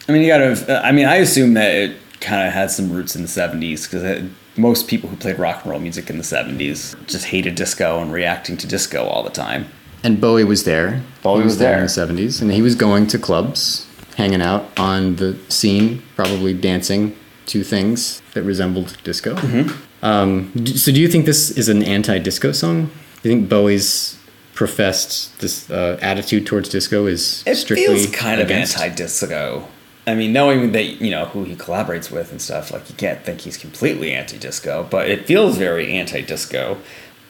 i 0.09 0.11
mean 0.11 0.21
you 0.23 0.27
gotta 0.27 0.81
i 0.85 0.91
mean 0.91 1.05
i 1.05 1.15
assume 1.17 1.53
that 1.53 1.73
it 1.73 1.97
kind 2.19 2.45
of 2.47 2.53
had 2.53 2.69
some 2.71 2.91
roots 2.91 3.15
in 3.15 3.21
the 3.21 3.27
70s 3.27 3.83
because 3.89 4.03
most 4.57 4.87
people 4.87 5.09
who 5.09 5.15
played 5.15 5.39
rock 5.39 5.61
and 5.63 5.71
roll 5.71 5.79
music 5.79 6.09
in 6.09 6.17
the 6.17 6.23
70s 6.23 6.95
just 7.07 7.25
hated 7.25 7.55
disco 7.55 8.01
and 8.01 8.11
reacting 8.11 8.57
to 8.57 8.67
disco 8.67 9.05
all 9.05 9.23
the 9.23 9.29
time 9.29 9.65
And 10.03 10.19
Bowie 10.19 10.43
was 10.43 10.63
there. 10.63 11.01
Bowie 11.23 11.39
He 11.39 11.45
was 11.45 11.57
there. 11.57 11.75
in 11.77 11.83
the 11.83 11.89
seventies, 11.89 12.41
and 12.41 12.51
he 12.51 12.61
was 12.61 12.75
going 12.75 13.05
to 13.07 13.17
clubs, 13.19 13.85
hanging 14.17 14.41
out 14.41 14.63
on 14.77 15.15
the 15.17 15.37
scene, 15.49 16.01
probably 16.15 16.53
dancing 16.53 17.15
to 17.47 17.63
things 17.63 18.21
that 18.33 18.41
resembled 18.43 18.97
disco. 19.03 19.35
Mm-hmm. 19.35 20.05
Um, 20.05 20.51
so, 20.65 20.91
do 20.91 20.99
you 20.99 21.07
think 21.07 21.25
this 21.25 21.51
is 21.51 21.69
an 21.69 21.83
anti-disco 21.83 22.51
song? 22.53 22.89
Do 23.21 23.29
you 23.29 23.35
think 23.35 23.49
Bowie's 23.49 24.17
professed 24.55 25.39
this 25.39 25.69
uh, 25.69 25.97
attitude 26.01 26.45
towards 26.47 26.69
disco 26.69 27.05
is 27.05 27.43
It 27.45 27.55
strictly 27.55 27.85
feels 27.85 28.07
kind 28.15 28.41
against? 28.41 28.75
of 28.75 28.81
anti-disco. 28.81 29.67
I 30.07 30.15
mean, 30.15 30.33
knowing 30.33 30.71
that 30.71 31.01
you 31.01 31.11
know 31.11 31.25
who 31.25 31.43
he 31.43 31.55
collaborates 31.55 32.09
with 32.11 32.31
and 32.31 32.41
stuff, 32.41 32.71
like 32.71 32.89
you 32.89 32.95
can't 32.95 33.23
think 33.23 33.41
he's 33.41 33.57
completely 33.57 34.13
anti-disco, 34.13 34.87
but 34.89 35.07
it 35.09 35.25
feels 35.25 35.57
very 35.57 35.93
anti-disco. 35.93 36.77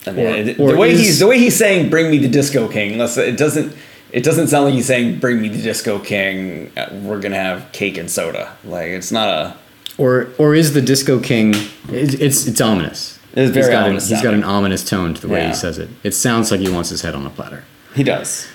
I 0.08 0.12
mean, 0.12 0.26
Or- 0.26 0.30
it- 0.36 0.60
or 0.60 0.72
the 0.72 0.78
way 0.78 0.92
is- 0.92 1.00
he's 1.00 1.20
the 1.20 1.28
way 1.28 1.38
he's 1.38 1.56
saying 1.56 1.90
"Bring 1.90 2.10
me 2.10 2.18
the 2.18 2.28
Disco 2.30 2.68
King," 2.68 2.94
unless 2.94 3.18
it 3.18 3.38
doesn't, 3.38 3.74
it 4.12 4.24
doesn't 4.24 4.48
sound 4.48 4.66
like 4.66 4.74
he's 4.74 4.86
saying 4.88 5.20
"Bring 5.20 5.42
me 5.42 5.50
the 5.50 5.62
Disco 5.62 6.00
King." 6.00 6.72
uh, 6.78 6.88
We're 7.04 7.20
gonna 7.20 7.36
have 7.36 7.72
cake 7.74 7.98
and 7.98 8.10
soda. 8.10 8.54
Like 8.64 8.88
it's 8.88 9.12
not 9.12 9.28
a. 9.30 9.54
Or 9.98 10.30
or 10.38 10.56
is 10.56 10.74
the 10.74 10.82
Disco 10.82 11.20
King? 11.20 11.54
It's 11.92 12.14
it's, 12.16 12.48
it's 12.48 12.62
ominous. 12.62 13.20
It's 13.34 13.54
He's 13.56 13.66
very 13.66 13.72
got 13.74 13.84
ominous 13.84 14.10
An, 14.10 14.16
he's 14.16 14.24
got 14.24 14.34
an 14.34 14.44
ominous 14.44 14.84
tone 14.84 15.14
to 15.14 15.22
the 15.22 15.28
way 15.28 15.40
Yeah. 15.42 15.50
he 15.50 15.54
says 15.56 15.78
it. 15.78 15.90
It 16.04 16.14
sounds 16.14 16.52
like 16.52 16.60
he 16.62 16.70
wants 16.70 16.90
his 16.90 17.02
head 17.02 17.16
on 17.16 17.26
a 17.26 17.30
platter. 17.30 17.64
He 17.96 18.04
does, 18.04 18.48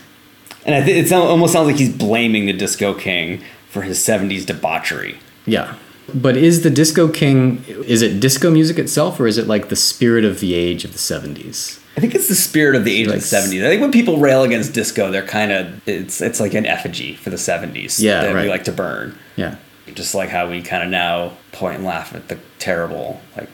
and 0.65 0.75
I 0.75 0.83
think 0.83 1.07
it 1.07 1.13
almost 1.13 1.53
sounds 1.53 1.67
like 1.69 1.77
he's 1.77 1.91
blaming 1.95 2.47
the 2.47 2.53
Disco 2.55 2.93
King 2.95 3.43
for 3.77 3.83
his 3.83 3.99
'70s 3.99 4.47
debauchery. 4.47 5.19
Yeah. 5.45 5.75
But 6.15 6.39
is 6.39 6.63
the 6.63 6.71
Disco 6.71 7.09
King? 7.09 7.63
Is 7.67 8.01
it 8.01 8.21
disco 8.21 8.51
music 8.51 8.79
itself, 8.79 9.21
or 9.21 9.27
is 9.27 9.37
it 9.37 9.47
like 9.47 9.69
the 9.69 9.77
spirit 9.77 10.25
of 10.25 10.41
the 10.41 10.55
age 10.55 10.87
of 10.87 10.93
the 10.95 10.99
seventies? 10.99 11.79
I 11.95 12.01
think 12.01 12.15
it's 12.15 12.29
the 12.29 12.35
spirit 12.35 12.75
of 12.75 12.85
the 12.85 12.95
age 12.95 13.09
Like 13.09 13.17
of 13.17 13.21
the 13.23 13.27
seventies. 13.27 13.63
I 13.63 13.69
think 13.69 13.83
when 13.83 13.93
people 13.93 14.17
rail 14.17 14.45
against 14.45 14.73
disco, 14.73 15.11
they're 15.11 15.27
kind 15.27 15.53
of 15.53 15.87
it's 15.87 16.23
it's 16.23 16.41
like 16.41 16.55
an 16.55 16.65
effigy 16.65 17.17
for 17.17 17.29
the 17.29 17.37
seventies 17.37 18.03
Yeah, 18.03 18.23
that 18.23 18.35
we 18.35 18.49
like 18.49 18.65
to 18.65 18.73
burn. 18.73 19.19
Yeah. 19.37 19.57
Just 19.93 20.15
like 20.15 20.31
how 20.31 20.49
we 20.49 20.63
kind 20.63 20.83
of 20.83 20.89
now 20.89 21.33
point 21.53 21.77
and 21.77 21.85
laugh 21.85 22.15
at 22.15 22.29
the 22.29 22.39
terrible 22.59 23.21
like 23.37 23.51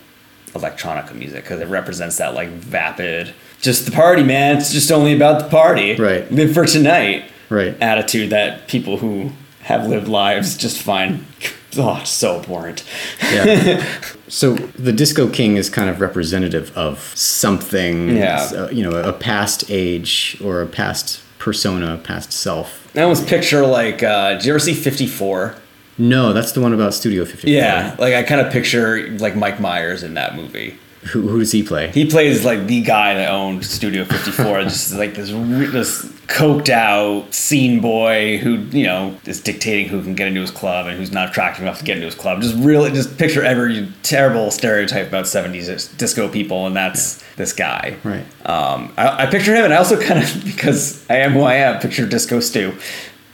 electronica 0.52 1.14
music 1.16 1.42
because 1.42 1.60
it 1.60 1.68
represents 1.68 2.18
that 2.18 2.34
like 2.34 2.50
vapid, 2.50 3.34
just 3.60 3.86
the 3.86 3.92
party, 3.92 4.22
man. 4.22 4.58
It's 4.58 4.72
just 4.72 4.92
only 4.92 5.16
about 5.16 5.42
the 5.42 5.48
party. 5.48 5.96
Right. 5.96 6.30
Live 6.30 6.54
for 6.54 6.64
tonight. 6.64 7.24
Right. 7.48 7.76
Attitude 7.82 8.30
that 8.30 8.68
people 8.68 8.98
who 8.98 9.32
have 9.62 9.86
lived 9.86 10.08
lives 10.08 10.56
just 10.56 10.80
fine. 10.82 11.26
oh 11.76 12.02
so 12.04 12.40
abhorrent. 12.40 12.84
Yeah. 13.22 13.84
so 14.28 14.54
the 14.54 14.92
Disco 14.92 15.28
King 15.28 15.56
is 15.56 15.70
kind 15.70 15.88
of 15.88 16.00
representative 16.00 16.76
of 16.76 17.00
something. 17.16 18.16
Yeah. 18.16 18.48
uh, 18.54 18.68
you 18.70 18.82
know, 18.82 18.96
a 18.96 19.12
past 19.12 19.64
age 19.70 20.38
or 20.44 20.62
a 20.62 20.66
past 20.66 21.20
persona, 21.38 21.98
past 21.98 22.32
self. 22.32 22.96
I 22.96 23.02
almost 23.02 23.26
picture 23.26 23.66
like 23.66 24.02
uh, 24.02 24.34
did 24.34 24.44
you 24.44 24.52
ever 24.52 24.58
see 24.58 24.74
Fifty 24.74 25.06
Four? 25.06 25.54
No, 25.98 26.32
that's 26.32 26.52
the 26.52 26.60
one 26.60 26.72
about 26.72 26.94
Studio 26.94 27.24
54. 27.24 27.50
Yeah, 27.50 27.94
like 27.98 28.14
I 28.14 28.22
kind 28.22 28.40
of 28.40 28.50
picture 28.52 29.10
like 29.18 29.36
Mike 29.36 29.60
Myers 29.60 30.02
in 30.02 30.14
that 30.14 30.34
movie. 30.34 30.78
Who, 31.10 31.22
who 31.22 31.40
does 31.40 31.50
he 31.50 31.64
play? 31.64 31.90
He 31.90 32.08
plays 32.08 32.44
like 32.44 32.66
the 32.66 32.80
guy 32.80 33.14
that 33.14 33.28
owned 33.28 33.64
Studio 33.64 34.04
54, 34.04 34.62
just 34.62 34.92
like 34.92 35.14
this 35.14 35.30
this 35.30 36.04
coked 36.28 36.68
out 36.70 37.34
scene 37.34 37.80
boy 37.80 38.38
who 38.38 38.54
you 38.76 38.84
know 38.84 39.14
is 39.26 39.40
dictating 39.40 39.88
who 39.88 40.00
can 40.02 40.14
get 40.14 40.28
into 40.28 40.40
his 40.40 40.52
club 40.52 40.86
and 40.86 40.96
who's 40.96 41.10
not 41.10 41.30
attractive 41.30 41.62
enough 41.62 41.78
to 41.78 41.84
get 41.84 41.96
into 41.96 42.06
his 42.06 42.14
club. 42.14 42.40
Just 42.40 42.54
really, 42.56 42.92
just 42.92 43.18
picture 43.18 43.42
every 43.42 43.88
terrible 44.04 44.52
stereotype 44.52 45.08
about 45.08 45.24
70s 45.24 45.96
disco 45.98 46.28
people, 46.28 46.66
and 46.66 46.76
that's 46.76 47.22
this 47.34 47.52
guy. 47.52 47.96
Right. 48.04 48.24
Um, 48.46 48.94
I, 48.96 49.24
I 49.24 49.26
picture 49.26 49.54
him, 49.54 49.64
and 49.64 49.74
I 49.74 49.78
also 49.78 50.00
kind 50.06 50.22
of 50.22 50.44
because 50.44 51.04
I 51.10 51.16
am 51.16 51.32
who 51.32 51.42
I 51.42 51.54
am, 51.54 51.80
picture 51.80 52.06
Disco 52.06 52.38
Stew. 52.38 52.74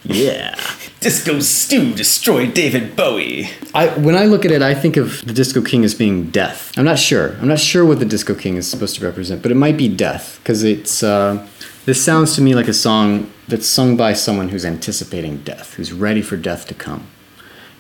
Yeah. 0.05 0.59
Disco 1.01 1.39
Stew 1.39 1.95
destroyed 1.95 2.55
David 2.55 2.97
Bowie. 2.97 3.49
I, 3.73 3.87
when 3.99 4.17
I 4.17 4.25
look 4.25 4.45
at 4.45 4.51
it, 4.51 4.63
I 4.63 4.75
think 4.75 4.97
of 4.97 5.25
the 5.25 5.33
Disco 5.33 5.63
King 5.63 5.85
as 5.85 5.95
being 5.95 6.31
death. 6.31 6.77
I'm 6.77 6.85
not 6.85 6.99
sure. 6.99 7.37
I'm 7.37 7.47
not 7.47 7.61
sure 7.61 7.85
what 7.85 8.01
the 8.01 8.05
Disco 8.05 8.35
King 8.35 8.57
is 8.57 8.69
supposed 8.69 8.97
to 8.97 9.05
represent, 9.05 9.41
but 9.41 9.53
it 9.53 9.55
might 9.55 9.77
be 9.77 9.89
death 9.89 10.41
because 10.43 10.65
it's. 10.65 11.03
Uh, 11.03 11.47
this 11.85 12.05
sounds 12.05 12.35
to 12.35 12.43
me 12.43 12.55
like 12.55 12.69
a 12.69 12.75
song 12.75 13.33
that's 13.47 13.67
sung 13.67 13.97
by 13.97 14.13
someone 14.13 14.49
who's 14.49 14.65
anticipating 14.65 15.39
death, 15.39 15.75
who's 15.75 15.93
ready 15.93 16.21
for 16.21 16.37
death 16.37 16.67
to 16.67 16.75
come. 16.75 17.07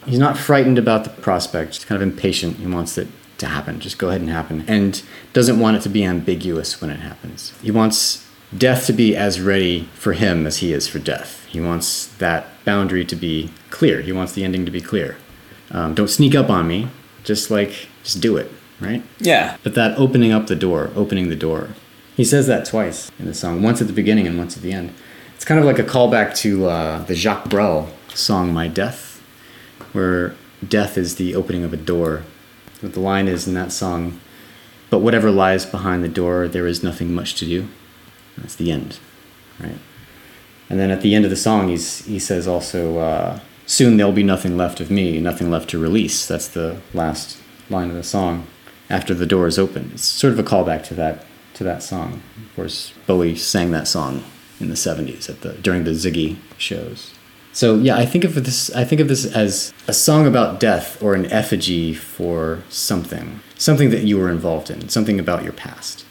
He's 0.06 0.18
not 0.18 0.38
frightened 0.38 0.78
about 0.78 1.04
the 1.04 1.10
prospect. 1.10 1.74
He's 1.74 1.84
kind 1.84 2.00
of 2.00 2.08
impatient. 2.08 2.56
He 2.58 2.66
wants 2.66 2.96
it 2.96 3.08
to 3.38 3.46
happen. 3.46 3.80
Just 3.80 3.98
go 3.98 4.08
ahead 4.08 4.20
and 4.20 4.30
happen, 4.30 4.64
and 4.68 5.02
doesn't 5.32 5.58
want 5.58 5.76
it 5.76 5.80
to 5.80 5.88
be 5.88 6.04
ambiguous 6.04 6.80
when 6.80 6.90
it 6.90 7.00
happens. 7.00 7.52
He 7.62 7.72
wants 7.72 8.27
death 8.56 8.86
to 8.86 8.92
be 8.92 9.16
as 9.16 9.40
ready 9.40 9.88
for 9.94 10.12
him 10.12 10.46
as 10.46 10.58
he 10.58 10.72
is 10.72 10.88
for 10.88 10.98
death. 10.98 11.44
He 11.46 11.60
wants 11.60 12.06
that 12.18 12.46
boundary 12.64 13.04
to 13.04 13.16
be 13.16 13.50
clear. 13.70 14.00
He 14.00 14.12
wants 14.12 14.32
the 14.32 14.44
ending 14.44 14.64
to 14.64 14.70
be 14.70 14.80
clear. 14.80 15.16
Um, 15.70 15.94
don't 15.94 16.08
sneak 16.08 16.34
up 16.34 16.48
on 16.50 16.66
me. 16.66 16.88
Just 17.24 17.50
like, 17.50 17.88
just 18.02 18.20
do 18.20 18.36
it, 18.36 18.50
right? 18.80 19.02
Yeah, 19.18 19.56
But 19.62 19.74
that 19.74 19.98
opening 19.98 20.32
up 20.32 20.46
the 20.46 20.56
door, 20.56 20.90
opening 20.94 21.28
the 21.28 21.36
door. 21.36 21.70
He 22.16 22.24
says 22.24 22.46
that 22.46 22.64
twice 22.64 23.10
in 23.18 23.26
the 23.26 23.34
song, 23.34 23.62
once 23.62 23.80
at 23.80 23.86
the 23.86 23.92
beginning 23.92 24.26
and 24.26 24.38
once 24.38 24.56
at 24.56 24.62
the 24.62 24.72
end. 24.72 24.94
It's 25.34 25.44
kind 25.44 25.60
of 25.60 25.66
like 25.66 25.78
a 25.78 25.84
callback 25.84 26.34
to 26.38 26.66
uh, 26.66 27.04
the 27.04 27.14
Jacques 27.14 27.48
Brel 27.48 27.90
song 28.14 28.52
"My 28.52 28.66
Death," 28.66 29.22
where 29.92 30.34
death 30.66 30.98
is 30.98 31.16
the 31.16 31.34
opening 31.36 31.62
of 31.64 31.72
a 31.72 31.76
door. 31.76 32.22
What 32.80 32.94
the 32.94 33.00
line 33.00 33.28
is 33.28 33.46
in 33.46 33.54
that 33.54 33.70
song, 33.70 34.20
"But 34.90 34.98
whatever 34.98 35.30
lies 35.30 35.64
behind 35.64 36.02
the 36.02 36.08
door, 36.08 36.48
there 36.48 36.66
is 36.66 36.82
nothing 36.82 37.14
much 37.14 37.34
to 37.36 37.44
do." 37.44 37.68
That's 38.40 38.56
the 38.56 38.70
end, 38.70 38.98
right? 39.60 39.78
And 40.70 40.78
then 40.78 40.90
at 40.90 41.00
the 41.00 41.14
end 41.14 41.24
of 41.24 41.30
the 41.30 41.36
song, 41.36 41.68
he's 41.68 42.04
he 42.04 42.18
says 42.18 42.46
also, 42.46 42.98
uh, 42.98 43.40
"Soon 43.66 43.96
there'll 43.96 44.12
be 44.12 44.22
nothing 44.22 44.56
left 44.56 44.80
of 44.80 44.90
me, 44.90 45.20
nothing 45.20 45.50
left 45.50 45.70
to 45.70 45.78
release." 45.78 46.26
That's 46.26 46.48
the 46.48 46.78
last 46.92 47.38
line 47.70 47.90
of 47.90 47.96
the 47.96 48.02
song. 48.02 48.46
After 48.90 49.14
the 49.14 49.26
door 49.26 49.46
is 49.46 49.58
open, 49.58 49.90
it's 49.94 50.04
sort 50.04 50.32
of 50.32 50.38
a 50.38 50.42
callback 50.42 50.82
to 50.84 50.94
that 50.94 51.24
to 51.54 51.64
that 51.64 51.82
song. 51.82 52.22
Of 52.44 52.56
course, 52.56 52.92
Bowie 53.06 53.36
sang 53.36 53.70
that 53.72 53.88
song 53.88 54.24
in 54.60 54.68
the 54.68 54.76
'70s 54.76 55.28
at 55.28 55.40
the 55.40 55.52
during 55.54 55.84
the 55.84 55.92
Ziggy 55.92 56.36
shows. 56.56 57.12
So 57.52 57.76
yeah, 57.76 57.96
I 57.96 58.06
think 58.06 58.24
of 58.24 58.34
this. 58.34 58.70
I 58.74 58.84
think 58.84 59.00
of 59.00 59.08
this 59.08 59.24
as 59.24 59.72
a 59.86 59.92
song 59.92 60.26
about 60.26 60.60
death 60.60 61.02
or 61.02 61.14
an 61.14 61.26
effigy 61.26 61.94
for 61.94 62.62
something, 62.68 63.40
something 63.56 63.90
that 63.90 64.04
you 64.04 64.18
were 64.18 64.30
involved 64.30 64.70
in, 64.70 64.88
something 64.88 65.18
about 65.18 65.42
your 65.42 65.52
past. 65.52 66.04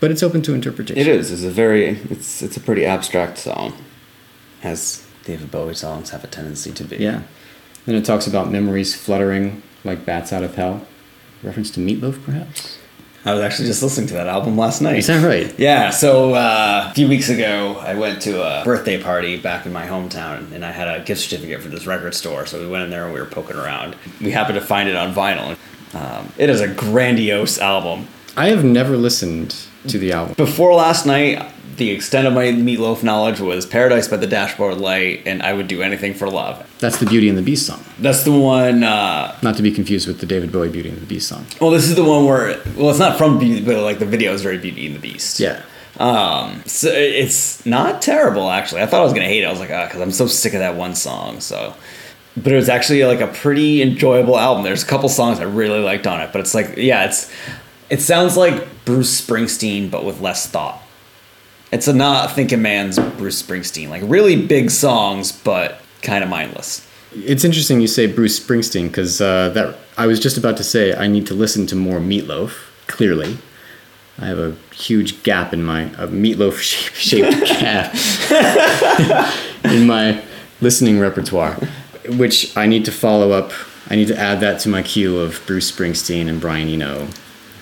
But 0.00 0.10
it's 0.10 0.22
open 0.22 0.42
to 0.42 0.54
interpretation. 0.54 1.00
It 1.00 1.08
is. 1.08 1.32
It's 1.32 1.42
a 1.42 1.50
very. 1.50 1.98
It's 2.10 2.42
it's 2.42 2.56
a 2.56 2.60
pretty 2.60 2.84
abstract 2.84 3.38
song, 3.38 3.74
as 4.62 5.06
David 5.24 5.50
Bowie 5.50 5.74
songs 5.74 6.10
have 6.10 6.22
a 6.24 6.28
tendency 6.28 6.72
to 6.72 6.84
be. 6.84 6.96
Yeah. 6.96 7.22
Then 7.84 7.96
it 7.96 8.04
talks 8.04 8.26
about 8.26 8.50
memories 8.50 8.94
fluttering 8.94 9.62
like 9.84 10.04
bats 10.04 10.32
out 10.32 10.42
of 10.42 10.54
hell. 10.54 10.86
Reference 11.42 11.70
to 11.72 11.80
Meatloaf, 11.80 12.24
perhaps? 12.24 12.78
I 13.24 13.34
was 13.34 13.42
actually 13.42 13.66
just 13.66 13.82
listening 13.82 14.06
to 14.08 14.14
that 14.14 14.26
album 14.26 14.56
last 14.56 14.80
night. 14.80 14.98
Is 14.98 15.08
that 15.08 15.24
right? 15.24 15.56
Yeah. 15.58 15.90
So 15.90 16.34
uh, 16.34 16.88
a 16.90 16.94
few 16.94 17.08
weeks 17.08 17.28
ago, 17.28 17.76
I 17.80 17.94
went 17.94 18.22
to 18.22 18.42
a 18.42 18.64
birthday 18.64 19.02
party 19.02 19.36
back 19.36 19.66
in 19.66 19.72
my 19.72 19.86
hometown, 19.86 20.52
and 20.52 20.64
I 20.64 20.70
had 20.70 20.88
a 20.88 21.04
gift 21.04 21.22
certificate 21.22 21.60
for 21.60 21.68
this 21.68 21.86
record 21.86 22.14
store. 22.14 22.46
So 22.46 22.60
we 22.60 22.68
went 22.68 22.84
in 22.84 22.90
there 22.90 23.04
and 23.04 23.12
we 23.12 23.20
were 23.20 23.26
poking 23.26 23.56
around. 23.56 23.96
We 24.20 24.30
happened 24.30 24.58
to 24.58 24.64
find 24.64 24.88
it 24.88 24.96
on 24.96 25.12
vinyl. 25.12 25.58
Um, 25.94 26.32
it 26.38 26.48
is 26.48 26.60
a 26.60 26.68
grandiose 26.68 27.58
album. 27.58 28.06
I 28.36 28.48
have 28.48 28.64
never 28.64 28.96
listened 28.96 29.56
to 29.88 29.98
the 29.98 30.12
album. 30.12 30.34
Before 30.36 30.74
last 30.74 31.06
night, 31.06 31.44
the 31.76 31.90
extent 31.90 32.26
of 32.26 32.32
my 32.32 32.46
meatloaf 32.46 33.02
knowledge 33.04 33.38
was 33.40 33.64
Paradise 33.64 34.08
by 34.08 34.16
the 34.16 34.26
Dashboard 34.26 34.78
Light, 34.78 35.22
and 35.26 35.42
I 35.42 35.52
would 35.52 35.68
do 35.68 35.80
anything 35.82 36.12
for 36.14 36.28
love. 36.28 36.68
That's 36.80 36.98
the 36.98 37.06
Beauty 37.06 37.28
and 37.28 37.38
the 37.38 37.42
Beast 37.42 37.66
song. 37.66 37.84
That's 38.00 38.24
the 38.24 38.32
one. 38.32 38.82
Uh, 38.82 39.36
Not 39.42 39.56
to 39.56 39.62
be 39.62 39.70
confused 39.70 40.08
with 40.08 40.18
the 40.20 40.26
David 40.26 40.50
Bowie 40.50 40.70
Beauty 40.70 40.88
and 40.88 40.98
the 41.00 41.06
Beast 41.06 41.28
song. 41.28 41.46
well, 41.60 41.70
this 41.70 41.84
is 41.88 41.94
the 41.94 42.04
one 42.04 42.24
where. 42.26 42.60
Well, 42.76 42.90
it's 42.90 42.98
not 42.98 43.16
from 43.18 43.38
Beauty, 43.38 43.64
but 43.64 43.76
like 43.82 43.98
the 44.00 44.06
video 44.06 44.32
is 44.32 44.42
very 44.42 44.58
Beauty 44.58 44.86
and 44.86 44.94
the 44.96 45.00
Beast. 45.00 45.38
Yeah. 45.38 45.62
Um, 45.98 46.62
so 46.66 46.88
it's 46.92 47.64
not 47.66 48.02
terrible 48.02 48.50
actually. 48.50 48.82
I 48.82 48.86
thought 48.86 49.00
I 49.00 49.04
was 49.04 49.12
gonna 49.12 49.26
hate 49.26 49.42
it. 49.42 49.46
I 49.46 49.50
was 49.50 49.58
like, 49.60 49.70
ah, 49.70 49.86
because 49.86 50.00
I'm 50.00 50.12
so 50.12 50.26
sick 50.28 50.52
of 50.54 50.60
that 50.60 50.76
one 50.76 50.94
song. 50.94 51.40
So, 51.40 51.74
but 52.36 52.52
it 52.52 52.56
was 52.56 52.68
actually 52.68 53.04
like 53.04 53.20
a 53.20 53.26
pretty 53.26 53.82
enjoyable 53.82 54.38
album. 54.38 54.62
There's 54.64 54.84
a 54.84 54.86
couple 54.86 55.08
songs 55.08 55.40
I 55.40 55.44
really 55.44 55.80
liked 55.80 56.06
on 56.06 56.20
it, 56.20 56.30
but 56.32 56.40
it's 56.40 56.54
like, 56.54 56.76
yeah, 56.76 57.04
it's 57.06 57.32
it 57.90 58.00
sounds 58.00 58.36
like 58.36 58.84
Bruce 58.84 59.20
Springsteen 59.20 59.90
but 59.90 60.04
with 60.04 60.20
less 60.20 60.48
thought. 60.48 60.82
It's 61.70 61.86
a 61.86 61.92
not 61.92 62.32
thinking 62.32 62.62
man's 62.62 62.98
Bruce 62.98 63.42
Springsteen. 63.42 63.88
Like 63.88 64.02
really 64.04 64.46
big 64.46 64.70
songs, 64.70 65.32
but 65.32 65.80
kind 66.02 66.24
of 66.24 66.30
mindless. 66.30 66.86
It's 67.12 67.44
interesting 67.44 67.80
you 67.80 67.86
say 67.86 68.06
Bruce 68.06 68.38
Springsteen 68.38 68.88
because 68.88 69.20
uh, 69.20 69.50
that 69.50 69.76
I 69.96 70.06
was 70.06 70.20
just 70.20 70.36
about 70.36 70.56
to 70.58 70.64
say 70.64 70.94
I 70.94 71.08
need 71.08 71.26
to 71.26 71.34
listen 71.34 71.66
to 71.66 71.76
more 71.76 72.00
Meatloaf. 72.00 72.52
Clearly, 72.86 73.38
I 74.18 74.26
have 74.26 74.38
a 74.38 74.56
huge 74.72 75.22
gap 75.22 75.52
in 75.52 75.62
my 75.62 75.82
a 75.82 76.06
Meatloaf 76.06 76.58
shaped 76.94 77.46
gap 77.60 77.94
in 79.64 79.86
my 79.86 80.22
listening 80.60 80.98
repertoire, 80.98 81.54
which 82.08 82.56
I 82.56 82.66
need 82.66 82.84
to 82.86 82.92
follow 82.92 83.32
up. 83.32 83.52
I 83.90 83.96
need 83.96 84.08
to 84.08 84.18
add 84.18 84.40
that 84.40 84.60
to 84.60 84.68
my 84.68 84.82
queue 84.82 85.18
of 85.18 85.42
Bruce 85.46 85.70
Springsteen 85.70 86.28
and 86.28 86.40
Brian 86.40 86.68
Eno. 86.68 87.08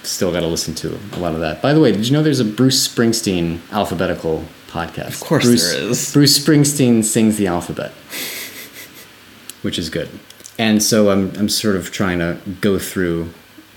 Still 0.06 0.32
got 0.32 0.40
to 0.40 0.46
listen 0.46 0.74
to 0.76 0.98
a 1.12 1.18
lot 1.18 1.34
of 1.34 1.40
that. 1.40 1.60
By 1.60 1.72
the 1.72 1.80
way, 1.80 1.92
did 1.92 2.06
you 2.06 2.12
know 2.12 2.22
there's 2.22 2.40
a 2.40 2.44
Bruce 2.44 2.86
Springsteen 2.86 3.60
alphabetical 3.72 4.44
podcast? 4.68 5.08
Of 5.08 5.20
course 5.20 5.44
Bruce, 5.44 5.72
there 5.72 5.82
is. 5.82 6.12
Bruce 6.12 6.38
Springsteen 6.38 7.02
sings 7.04 7.36
the 7.36 7.46
alphabet 7.46 7.92
which 9.66 9.78
is 9.80 9.90
good. 9.90 10.08
And 10.58 10.80
so 10.80 11.10
I'm, 11.10 11.34
I'm 11.36 11.48
sort 11.48 11.74
of 11.74 11.90
trying 11.90 12.20
to 12.20 12.38
go 12.60 12.78
through 12.78 13.30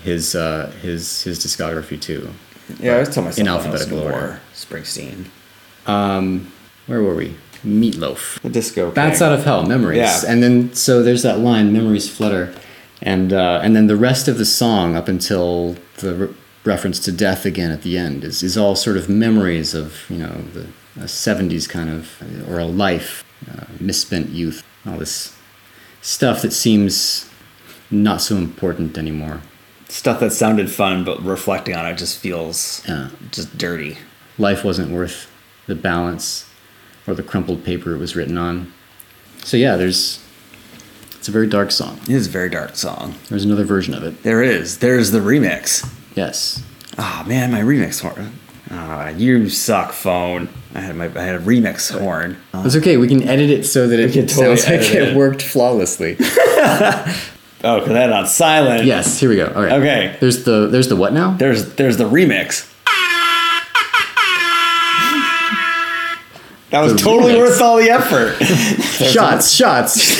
his 0.03 0.35
uh, 0.35 0.71
his 0.81 1.23
his 1.23 1.39
discography 1.39 1.99
too. 1.99 2.29
Yeah, 2.79 2.95
I 2.95 2.99
was 2.99 3.09
telling 3.09 3.25
myself 3.25 3.39
In 3.39 3.47
alphabetical 3.47 3.99
order. 3.99 4.39
Springsteen. 4.53 5.25
Um, 5.87 6.51
where 6.85 7.01
were 7.01 7.15
we? 7.15 7.35
Meatloaf. 7.65 8.39
The 8.41 8.49
disco. 8.49 8.91
Bats 8.91 9.21
out 9.21 9.33
of 9.33 9.43
hell, 9.43 9.65
memories. 9.65 9.97
Yeah. 9.97 10.21
And 10.27 10.41
then 10.41 10.73
so 10.73 11.01
there's 11.03 11.23
that 11.23 11.39
line, 11.39 11.73
memories 11.73 12.07
flutter, 12.07 12.53
and 13.01 13.31
uh, 13.33 13.59
and 13.63 13.75
then 13.75 13.87
the 13.87 13.95
rest 13.95 14.27
of 14.27 14.37
the 14.37 14.45
song 14.45 14.95
up 14.95 15.07
until 15.07 15.75
the 15.97 16.13
re- 16.15 16.35
reference 16.65 16.99
to 16.99 17.11
death 17.11 17.45
again 17.45 17.71
at 17.71 17.81
the 17.83 17.97
end 17.97 18.23
is 18.23 18.43
is 18.43 18.57
all 18.57 18.75
sort 18.75 18.97
of 18.97 19.09
memories 19.09 19.73
of 19.73 20.05
you 20.09 20.17
know 20.17 20.41
the 20.53 20.67
a 20.99 21.03
70s 21.03 21.69
kind 21.69 21.89
of 21.89 22.21
or 22.49 22.59
a 22.59 22.65
life, 22.65 23.23
uh, 23.49 23.65
misspent 23.79 24.29
youth, 24.29 24.63
all 24.85 24.97
this 24.97 25.33
stuff 26.01 26.41
that 26.41 26.51
seems 26.51 27.29
not 27.89 28.21
so 28.21 28.35
important 28.35 28.97
anymore. 28.97 29.39
stuff 29.87 30.19
that 30.19 30.31
sounded 30.31 30.69
fun, 30.69 31.03
but 31.05 31.23
reflecting 31.23 31.75
on 31.75 31.85
it 31.85 31.97
just 31.97 32.17
feels 32.19 32.81
Yeah. 32.87 33.09
just 33.31 33.57
dirty. 33.57 33.97
life 34.37 34.63
wasn't 34.65 34.89
worth 34.91 35.27
the 35.67 35.75
balance 35.75 36.45
or 37.07 37.13
the 37.15 37.23
crumpled 37.23 37.63
paper 37.63 37.93
it 37.95 37.97
was 37.97 38.15
written 38.15 38.37
on. 38.37 38.71
So 39.43 39.55
yeah, 39.57 39.77
there's 39.77 40.19
a 41.29 41.31
very 41.31 41.47
dark 41.47 41.71
song. 41.71 41.99
It 42.03 42.09
is 42.09 42.27
a 42.27 42.29
very 42.29 42.49
dark 42.49 42.75
song. 42.75 43.15
There's 43.29 43.45
another 43.45 43.63
version 43.63 43.93
of 43.93 44.03
it. 44.03 44.23
There 44.23 44.43
is. 44.43 44.79
There's 44.79 45.11
the 45.11 45.19
remix. 45.19 45.89
Yes. 46.15 46.63
Ah 46.97 47.23
man, 47.27 47.51
my 47.51 47.61
remix 47.61 48.01
horn. 48.01 48.33
Ah, 48.71 49.07
you 49.09 49.49
suck, 49.49 49.93
phone. 49.93 50.49
I 50.75 50.81
had 50.81 50.95
my 50.95 51.05
I 51.05 51.23
had 51.23 51.35
a 51.35 51.39
remix 51.39 51.97
horn. 51.97 52.37
It's 52.53 52.75
okay. 52.75 52.97
We 52.97 53.07
can 53.07 53.23
edit 53.23 53.49
it 53.49 53.63
so 53.63 53.87
that 53.87 53.99
it 53.99 54.11
can 54.13 54.27
totally 54.27 54.57
sounds 54.57 54.85
like 54.85 54.93
it 54.95 55.09
it. 55.09 55.15
worked 55.15 55.41
flawlessly. 55.41 56.17
Oh, 57.61 57.79
cause 57.81 57.89
that 57.89 57.95
had 58.09 58.11
on 58.13 58.25
silent. 58.25 58.85
yes. 58.85 59.19
Here 59.19 59.27
we 59.29 59.35
go. 59.35 59.47
All 59.53 59.61
right. 59.63 59.73
Okay. 59.73 60.15
There's 60.21 60.45
the 60.45 60.67
there's 60.67 60.87
the 60.87 60.95
what 60.95 61.11
now? 61.11 61.31
There's 61.31 61.75
there's 61.75 61.97
the 61.97 62.05
remix. 62.09 62.71
That 66.71 66.81
was 66.81 66.93
The 66.93 66.99
totally 66.99 67.33
remix. 67.33 67.37
worth 67.39 67.61
all 67.61 67.77
the 67.77 67.89
effort. 67.89 68.35
shots. 69.11 69.51
Shots. 69.51 70.19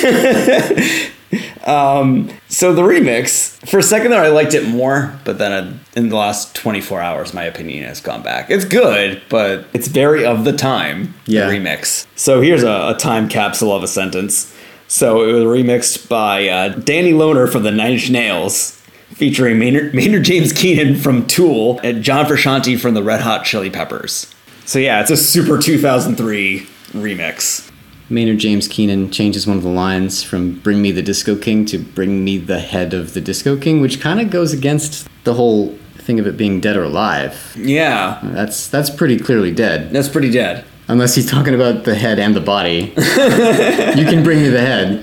so 2.48 2.72
the 2.72 2.82
remix, 2.82 3.56
for 3.68 3.78
a 3.78 3.82
second 3.82 4.10
there, 4.10 4.20
I 4.22 4.28
liked 4.28 4.54
it 4.54 4.66
more, 4.66 5.18
but 5.24 5.38
then 5.38 5.52
uh, 5.52 5.78
in 5.94 6.08
the 6.08 6.16
last 6.16 6.54
24 6.56 7.00
hours, 7.00 7.32
my 7.34 7.44
opinion 7.44 7.84
has 7.84 8.00
gone 8.00 8.22
back. 8.22 8.50
It's 8.50 8.64
good, 8.64 9.22
but 9.28 9.66
it's 9.72 9.88
very 9.88 10.24
of 10.24 10.44
the 10.44 10.52
time. 10.52 11.14
Yeah. 11.26 11.46
The 11.46 11.52
remix. 11.56 12.06
So 12.16 12.40
here's 12.40 12.62
a, 12.62 12.94
a 12.94 12.96
time 12.98 13.28
capsule 13.28 13.74
of 13.74 13.82
a 13.82 13.88
sentence. 13.88 14.54
So 14.88 15.22
it 15.22 15.32
was 15.32 15.44
remixed 15.44 16.08
by 16.08 16.48
uh, 16.48 16.68
Danny 16.70 17.12
Lohner 17.12 17.50
from 17.50 17.62
the 17.62 17.70
Nine 17.70 17.92
Inch 17.92 18.10
Nails, 18.10 18.72
featuring 19.14 19.58
Maynard, 19.58 19.94
Maynard 19.94 20.24
James 20.24 20.52
Keenan 20.52 20.96
from 20.96 21.26
Tool 21.28 21.78
and 21.84 22.02
John 22.02 22.26
Frusciante 22.26 22.80
from 22.80 22.94
the 22.94 23.02
Red 23.02 23.20
Hot 23.20 23.44
Chili 23.44 23.70
Peppers. 23.70 24.34
So 24.70 24.78
yeah, 24.78 25.00
it's 25.00 25.10
a 25.10 25.16
super 25.16 25.58
2003 25.58 26.60
remix. 26.92 27.68
Maynard 28.08 28.38
James 28.38 28.68
Keenan 28.68 29.10
changes 29.10 29.44
one 29.44 29.56
of 29.56 29.64
the 29.64 29.68
lines 29.68 30.22
from 30.22 30.60
"Bring 30.60 30.80
me 30.80 30.92
the 30.92 31.02
Disco 31.02 31.34
King" 31.34 31.64
to 31.66 31.78
"Bring 31.80 32.24
me 32.24 32.38
the 32.38 32.60
head 32.60 32.94
of 32.94 33.12
the 33.12 33.20
Disco 33.20 33.56
King," 33.56 33.80
which 33.80 34.00
kind 34.00 34.20
of 34.20 34.30
goes 34.30 34.52
against 34.52 35.08
the 35.24 35.34
whole 35.34 35.76
thing 35.96 36.20
of 36.20 36.26
it 36.28 36.36
being 36.36 36.60
dead 36.60 36.76
or 36.76 36.84
alive. 36.84 37.52
Yeah, 37.58 38.20
That's 38.22 38.68
that's 38.68 38.90
pretty 38.90 39.18
clearly 39.18 39.50
dead. 39.52 39.90
that's 39.90 40.08
pretty 40.08 40.30
dead. 40.30 40.64
Unless 40.86 41.16
he's 41.16 41.28
talking 41.28 41.56
about 41.56 41.82
the 41.82 41.96
head 41.96 42.20
and 42.20 42.36
the 42.36 42.40
body. 42.40 42.92
you 42.96 44.06
can 44.06 44.22
bring 44.22 44.40
me 44.40 44.50
the 44.50 44.60
head, 44.60 45.02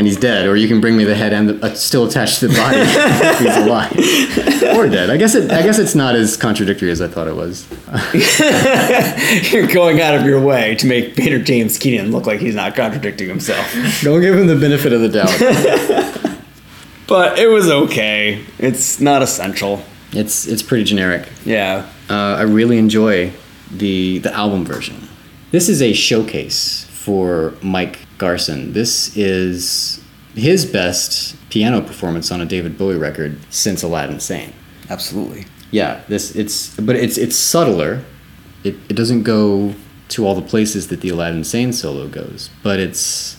and 0.00 0.06
he's 0.06 0.16
dead, 0.16 0.46
or 0.46 0.56
you 0.56 0.66
can 0.66 0.80
bring 0.80 0.96
me 0.96 1.04
the 1.04 1.14
head 1.14 1.34
and 1.34 1.46
the, 1.50 1.62
uh, 1.66 1.74
still 1.74 2.06
attached 2.06 2.40
to 2.40 2.48
the 2.48 2.54
body. 2.54 2.78
he's 3.44 3.54
alive 3.54 3.92
or 4.74 4.88
dead. 4.88 5.10
I 5.10 5.18
guess 5.18 5.34
it. 5.34 5.52
I 5.52 5.60
guess 5.60 5.78
it's 5.78 5.94
not 5.94 6.16
as 6.16 6.38
contradictory 6.38 6.90
as 6.90 7.02
I 7.02 7.06
thought 7.06 7.28
it 7.28 7.36
was. 7.36 7.68
You're 9.52 9.66
going 9.66 10.00
out 10.00 10.14
of 10.14 10.24
your 10.24 10.40
way 10.40 10.74
to 10.76 10.86
make 10.86 11.16
Peter 11.16 11.38
James 11.38 11.76
Keenan 11.76 12.12
look 12.12 12.24
like 12.24 12.40
he's 12.40 12.54
not 12.54 12.74
contradicting 12.74 13.28
himself. 13.28 13.70
Don't 14.00 14.22
give 14.22 14.38
him 14.38 14.46
the 14.46 14.56
benefit 14.56 14.94
of 14.94 15.02
the 15.02 15.08
doubt. 15.10 16.38
But 17.06 17.40
it 17.40 17.48
was 17.48 17.68
okay. 17.68 18.44
It's 18.58 19.00
not 19.00 19.20
essential. 19.20 19.82
it's 20.12 20.46
it's 20.46 20.62
pretty 20.62 20.84
generic. 20.84 21.28
Yeah. 21.44 21.90
Uh, 22.08 22.36
I 22.38 22.42
really 22.42 22.78
enjoy 22.78 23.32
the 23.68 24.18
the 24.20 24.32
album 24.32 24.64
version. 24.64 25.08
This 25.50 25.68
is 25.68 25.82
a 25.82 25.92
showcase 25.92 26.84
for 26.90 27.54
Mike 27.62 28.06
Garson. 28.20 28.74
This 28.74 29.16
is 29.16 30.00
his 30.34 30.66
best 30.66 31.34
piano 31.48 31.80
performance 31.80 32.30
on 32.30 32.42
a 32.42 32.44
David 32.44 32.76
Bowie 32.76 32.98
record 32.98 33.38
since 33.48 33.82
Aladdin 33.82 34.20
Sane. 34.20 34.52
Absolutely. 34.90 35.46
Yeah, 35.70 36.02
this 36.06 36.36
it's 36.36 36.76
but 36.76 36.96
it's 36.96 37.16
it's 37.16 37.34
subtler. 37.34 38.04
It 38.62 38.76
it 38.90 38.94
doesn't 38.94 39.22
go 39.22 39.74
to 40.10 40.26
all 40.26 40.34
the 40.34 40.46
places 40.46 40.88
that 40.88 41.00
the 41.00 41.08
Aladdin 41.08 41.44
Sane 41.44 41.72
solo 41.72 42.08
goes, 42.08 42.50
but 42.62 42.78
it's 42.78 43.38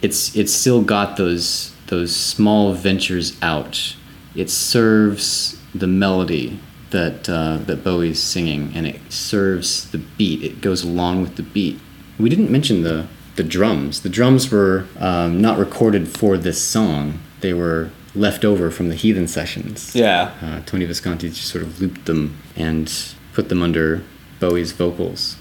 it's 0.00 0.36
it's 0.36 0.52
still 0.52 0.82
got 0.82 1.16
those 1.16 1.74
those 1.88 2.14
small 2.14 2.72
ventures 2.72 3.36
out. 3.42 3.96
It 4.36 4.48
serves 4.48 5.58
the 5.74 5.88
melody 5.88 6.60
that 6.90 7.28
uh, 7.28 7.56
that 7.66 7.82
Bowie's 7.82 8.22
singing, 8.22 8.70
and 8.76 8.86
it 8.86 9.00
serves 9.10 9.90
the 9.90 9.98
beat. 9.98 10.44
It 10.44 10.60
goes 10.60 10.84
along 10.84 11.22
with 11.22 11.34
the 11.34 11.42
beat. 11.42 11.80
We 12.18 12.28
didn't 12.28 12.50
mention 12.50 12.82
the 12.82 13.08
the 13.40 13.48
drums. 13.48 14.02
The 14.02 14.10
drums 14.10 14.50
were 14.52 14.86
um, 14.98 15.40
not 15.40 15.56
recorded 15.58 16.06
for 16.08 16.36
this 16.36 16.60
song. 16.60 17.20
They 17.40 17.54
were 17.54 17.88
left 18.14 18.44
over 18.44 18.70
from 18.70 18.88
the 18.90 18.94
Heathen 18.94 19.26
sessions 19.28 19.94
Yeah. 19.94 20.32
uh, 20.42 20.60
Tony 20.66 20.84
Visconti 20.84 21.28
just 21.30 21.46
sort 21.46 21.64
of 21.64 21.80
looped 21.80 22.04
them 22.04 22.36
and 22.54 22.92
put 23.32 23.48
them 23.48 23.62
under 23.62 24.02
Bowie's 24.40 24.72
vocals, 24.72 25.36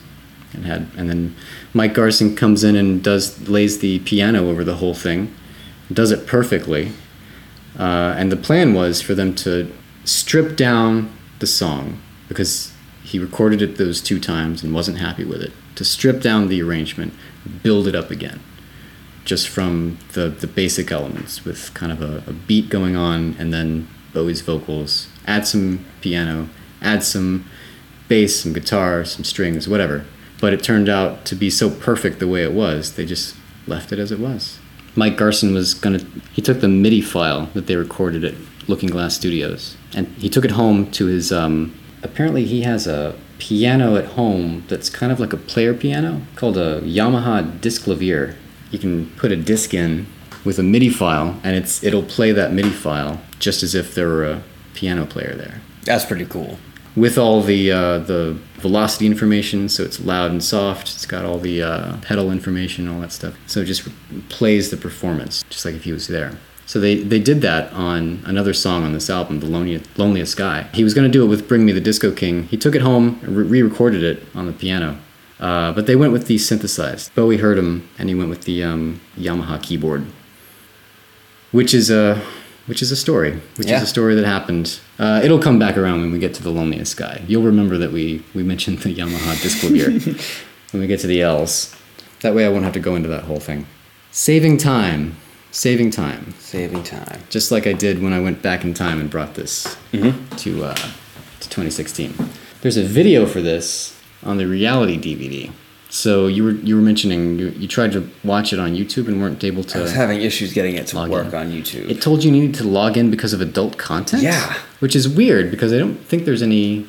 and 0.53 0.65
had 0.65 0.88
and 0.95 1.09
then 1.09 1.35
Mike 1.73 1.93
Garson 1.93 2.35
comes 2.38 2.63
in 2.63 2.75
and 2.77 3.03
does 3.03 3.49
lays 3.49 3.79
the 3.79 3.99
piano 3.99 4.47
over 4.49 4.63
the 4.63 4.75
whole 4.75 4.93
thing, 4.93 5.33
does 5.91 6.12
it 6.12 6.25
perfectly, 6.27 6.91
uh, 7.77 8.13
and 8.17 8.31
the 8.31 8.38
plan 8.38 8.73
was 8.73 9.01
for 9.01 9.15
them 9.15 9.33
to 9.35 9.71
strip 10.05 10.55
down 10.55 11.09
the 11.39 11.47
song 11.47 11.99
because 12.29 12.71
he 13.10 13.19
recorded 13.19 13.62
it 13.62 13.78
those 13.78 14.02
two 14.02 14.19
times 14.19 14.63
and 14.63 14.74
wasn't 14.74 14.98
happy 14.98 15.24
with 15.24 15.41
it 15.41 15.52
to 15.76 15.84
strip 15.84 16.22
down 16.22 16.48
the 16.48 16.62
arrangement, 16.62 17.13
build 17.63 17.88
it 17.88 17.95
up 17.95 18.12
again 18.12 18.39
just 19.30 19.48
from 19.48 20.00
the, 20.13 20.28
the 20.28 20.48
basic 20.48 20.91
elements 20.91 21.45
with 21.45 21.72
kind 21.76 21.91
of 21.91 22.02
a, 22.02 22.28
a 22.28 22.34
beat 22.34 22.67
going 22.67 22.95
on 22.95 23.36
and 23.38 23.54
then 23.54 23.88
Bowie's 24.12 24.41
vocals, 24.41 25.08
add 25.28 25.45
some 25.45 25.86
piano, 26.02 26.50
add 26.82 27.04
some 27.04 27.45
bass, 28.08 28.41
some 28.41 28.54
guitar, 28.54 29.06
some 29.06 29.24
strings, 29.24 29.67
whatever. 29.69 30.04
But 30.41 30.54
it 30.54 30.63
turned 30.63 30.89
out 30.89 31.26
to 31.26 31.36
be 31.36 31.52
so 31.52 31.69
perfect 31.69 32.17
the 32.17 32.28
way 32.28 32.41
it 32.41 32.54
was, 32.54 32.95
they 32.95 33.06
just 33.06 33.36
left 33.67 33.91
it 33.91 34.00
as 34.00 34.12
it 34.12 34.19
was. 34.19 34.58
Mike 34.95 35.15
Garson 35.15 35.54
was 35.54 35.76
gonna, 35.76 36.00
he 36.34 36.41
took 36.41 36.60
the 36.60 36.67
MIDI 36.67 37.02
file 37.02 37.50
that 37.54 37.67
they 37.67 37.76
recorded 37.76 38.24
at 38.24 38.34
Looking 38.67 38.89
Glass 38.89 39.13
Studios 39.13 39.78
and 39.93 40.08
he 40.17 40.28
took 40.28 40.43
it 40.43 40.52
home 40.52 40.89
to 40.91 41.06
his, 41.06 41.32
um, 41.32 41.76
apparently 42.03 42.45
he 42.45 42.62
has 42.62 42.88
a 42.88 43.15
piano 43.38 43.95
at 43.95 44.05
home 44.05 44.63
that's 44.67 44.89
kind 44.89 45.12
of 45.12 45.19
like 45.19 45.33
a 45.33 45.38
player 45.38 45.73
piano 45.73 46.21
called 46.35 46.57
a 46.57 46.81
Yamaha 46.81 47.59
Disklavier. 47.59 48.35
You 48.71 48.79
can 48.79 49.09
put 49.12 49.31
a 49.31 49.35
disc 49.35 49.73
in 49.73 50.07
with 50.45 50.59
a 50.59 50.63
MIDI 50.63 50.89
file, 50.89 51.39
and 51.43 51.55
it's 51.55 51.83
it'll 51.83 52.03
play 52.03 52.31
that 52.31 52.51
MIDI 52.53 52.69
file 52.69 53.21
just 53.39 53.63
as 53.63 53.75
if 53.75 53.95
there 53.95 54.07
were 54.07 54.25
a 54.25 54.43
piano 54.73 55.05
player 55.05 55.35
there, 55.35 55.62
That's 55.83 56.05
pretty 56.05 56.25
cool. 56.25 56.57
with 56.95 57.17
all 57.17 57.41
the 57.41 57.71
uh, 57.71 57.99
the 57.99 58.38
velocity 58.55 59.05
information. 59.05 59.67
So 59.69 59.83
it's 59.83 59.99
loud 59.99 60.31
and 60.31 60.43
soft. 60.43 60.89
It's 60.89 61.05
got 61.05 61.25
all 61.25 61.39
the 61.39 61.62
uh, 61.62 61.97
pedal 62.01 62.31
information, 62.31 62.88
all 62.88 63.01
that 63.01 63.12
stuff. 63.12 63.35
So 63.47 63.62
it 63.62 63.65
just 63.65 63.88
plays 64.29 64.69
the 64.69 64.77
performance, 64.77 65.43
just 65.49 65.65
like 65.65 65.75
if 65.75 65.83
he 65.83 65.91
was 65.91 66.07
there. 66.07 66.33
So 66.69 66.79
they, 66.79 66.97
they 66.97 67.17
did 67.17 67.41
that 67.41 67.73
on 67.73 68.21
another 68.25 68.53
song 68.53 68.84
on 68.84 68.93
this 68.93 69.10
album, 69.10 69.39
The 69.39 69.47
Loneliest, 69.47 69.97
Loneliest 69.97 70.38
Guy. 70.38 70.67
He 70.71 70.84
was 70.84 70.93
going 70.93 71.03
to 71.03 71.12
do 71.12 71.23
it 71.23 71.27
with 71.27 71.47
Bring 71.47 71.65
Me 71.65 71.71
the 71.71 71.82
Disco 71.82 72.12
King. 72.12 72.43
He 72.43 72.58
took 72.58 72.75
it 72.75 72.84
home, 72.84 73.19
and 73.23 73.36
re 73.36 73.63
recorded 73.63 74.03
it 74.03 74.21
on 74.36 74.45
the 74.45 74.53
piano. 74.53 74.99
Uh, 75.39 75.71
but 75.71 75.88
they 75.88 75.95
went 75.95 76.13
with 76.13 76.27
the 76.27 76.38
synthesized. 76.38 77.15
Bowie 77.15 77.38
heard 77.38 77.58
him, 77.58 77.89
and 77.97 78.08
he 78.08 78.13
went 78.13 78.29
with 78.29 78.43
the 78.43 78.63
um, 78.63 79.01
Yamaha 79.17 79.60
keyboard, 79.63 80.05
which 81.51 81.73
is 81.73 81.89
a 81.89 82.21
which 82.67 82.84
is 82.84 82.91
a 82.91 82.95
story, 82.95 83.41
which 83.55 83.67
Yeah. 83.67 83.77
is 83.77 83.82
a 83.82 83.88
story 83.88 84.13
that 84.13 84.25
happened. 84.25 84.79
Uh, 84.99 85.21
it'll 85.23 85.39
come 85.39 85.58
back 85.58 85.75
around 85.75 86.01
when 86.01 86.12
we 86.12 86.19
get 86.19 86.36
to 86.36 86.43
the 86.43 86.51
loneliest 86.51 86.95
guy. 86.97 87.23
You'll 87.27 87.41
remember 87.41 87.79
that 87.79 87.91
we 87.91 88.23
we 88.36 88.43
mentioned 88.43 88.77
the 88.86 88.93
Yamaha 88.95 89.34
Disklavier 89.41 89.89
when 90.71 90.82
we 90.82 90.86
get 90.86 90.99
to 90.99 91.08
the 91.08 91.19
L's. 91.23 91.75
That 92.21 92.36
way, 92.36 92.45
I 92.45 92.49
won't 92.49 92.63
have 92.63 92.73
to 92.73 92.79
go 92.79 92.95
into 92.95 93.10
that 93.10 93.23
whole 93.23 93.39
thing. 93.39 93.65
Saving 94.12 94.58
time, 94.58 95.15
saving 95.51 95.91
time, 95.91 96.33
Saving 96.39 96.83
time. 96.83 97.21
just 97.29 97.51
like 97.51 97.65
I 97.67 97.73
did 97.73 98.01
when 98.01 98.13
I 98.13 98.19
went 98.19 98.41
back 98.41 98.63
in 98.63 98.73
time 98.73 98.99
and 98.99 99.09
brought 99.09 99.33
this 99.35 99.77
to 99.91 100.63
uh, 100.63 100.75
to 100.75 101.49
2016. 101.49 102.13
There's 102.62 102.77
a 102.77 102.83
video 102.83 103.25
for 103.25 103.41
this 103.41 103.99
on 104.23 104.38
the 104.38 104.45
reality 104.45 104.97
DVD. 104.99 105.51
So 105.91 106.27
you 106.27 106.43
were 106.43 106.51
you 106.51 106.75
were 106.75 106.81
mentioning 106.83 107.39
you, 107.39 107.49
you 107.49 107.67
tried 107.67 107.91
to 107.93 108.07
watch 108.23 108.53
it 108.53 108.59
on 108.59 108.75
YouTube 108.75 109.07
and 109.07 109.19
weren't 109.19 109.43
able 109.43 109.63
to. 109.63 109.79
I 109.79 109.81
was 109.81 109.93
having 109.93 110.21
issues 110.21 110.53
getting 110.53 110.75
it 110.75 110.85
to 110.88 111.09
work 111.09 111.27
in. 111.27 111.35
on 111.35 111.51
YouTube. 111.51 111.89
It 111.89 112.01
told 112.01 112.23
you 112.23 112.31
you 112.31 112.39
needed 112.41 112.55
to 112.57 112.63
log 112.63 112.95
in 112.95 113.09
because 113.09 113.33
of 113.33 113.41
adult 113.41 113.77
content. 113.77 114.21
yeah. 114.21 114.53
which 114.81 114.95
is 114.95 115.09
weird 115.09 115.49
because 115.49 115.73
I 115.73 115.79
don't 115.79 115.95
think 115.97 116.25
there's 116.25 116.43
any 116.43 116.88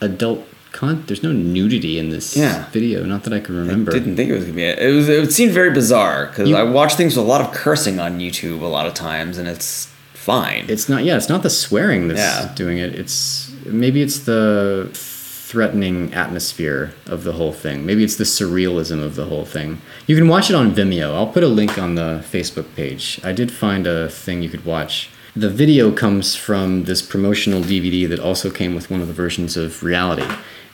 adult 0.00 0.46
con. 0.76 1.02
There's 1.06 1.22
no 1.22 1.32
nudity 1.32 1.98
in 1.98 2.10
this 2.10 2.36
Yeah. 2.36 2.66
video, 2.72 3.04
not 3.04 3.24
that 3.24 3.32
I 3.32 3.40
can 3.40 3.56
remember. 3.56 3.90
I 3.90 3.94
Didn't 3.98 4.16
think 4.16 4.30
it 4.30 4.34
was 4.34 4.44
gonna 4.44 4.54
be 4.54 4.62
it. 4.64 4.78
It 4.78 4.92
was. 4.94 5.08
It 5.08 5.32
seemed 5.32 5.52
very 5.52 5.70
bizarre 5.70 6.26
because 6.26 6.52
I 6.52 6.62
watch 6.62 6.94
things 6.94 7.16
with 7.16 7.24
a 7.24 7.28
lot 7.28 7.40
of 7.40 7.52
cursing 7.52 7.98
on 7.98 8.20
YouTube 8.20 8.60
a 8.62 8.66
lot 8.66 8.86
of 8.86 8.94
times, 8.94 9.38
and 9.38 9.48
it's 9.48 9.88
fine. 10.14 10.64
It's 10.68 10.88
not. 10.88 11.04
Yeah, 11.04 11.16
it's 11.16 11.28
not 11.28 11.42
the 11.42 11.50
swearing 11.50 12.08
that's 12.08 12.20
Yeah. 12.20 12.50
doing 12.54 12.78
it. 12.78 12.94
It's 12.94 13.50
maybe 13.64 14.02
it's 14.02 14.18
the 14.20 14.88
threatening 14.92 16.12
atmosphere 16.12 16.92
of 17.06 17.22
the 17.24 17.32
whole 17.32 17.52
thing. 17.52 17.86
Maybe 17.86 18.02
it's 18.02 18.16
the 18.16 18.24
surrealism 18.24 19.02
of 19.02 19.14
the 19.14 19.26
whole 19.26 19.44
thing. 19.44 19.80
You 20.06 20.16
can 20.16 20.26
watch 20.28 20.50
it 20.50 20.56
on 20.56 20.74
Vimeo. 20.74 21.14
I'll 21.14 21.28
put 21.28 21.44
a 21.44 21.48
link 21.48 21.78
on 21.78 21.94
the 21.94 22.20
Facebook 22.32 22.66
page. 22.74 23.20
I 23.22 23.32
did 23.32 23.50
find 23.52 23.86
a 23.86 24.08
thing 24.08 24.42
you 24.42 24.48
could 24.48 24.64
watch. 24.64 25.08
The 25.36 25.48
video 25.50 25.90
comes 25.92 26.34
from 26.34 26.84
this 26.84 27.00
promotional 27.02 27.60
DVD 27.60 28.06
that 28.06 28.18
also 28.18 28.50
came 28.50 28.74
with 28.74 28.90
one 28.90 29.00
of 29.02 29.06
the 29.06 29.12
versions 29.12 29.56
of 29.56 29.82
Reality. 29.82 30.24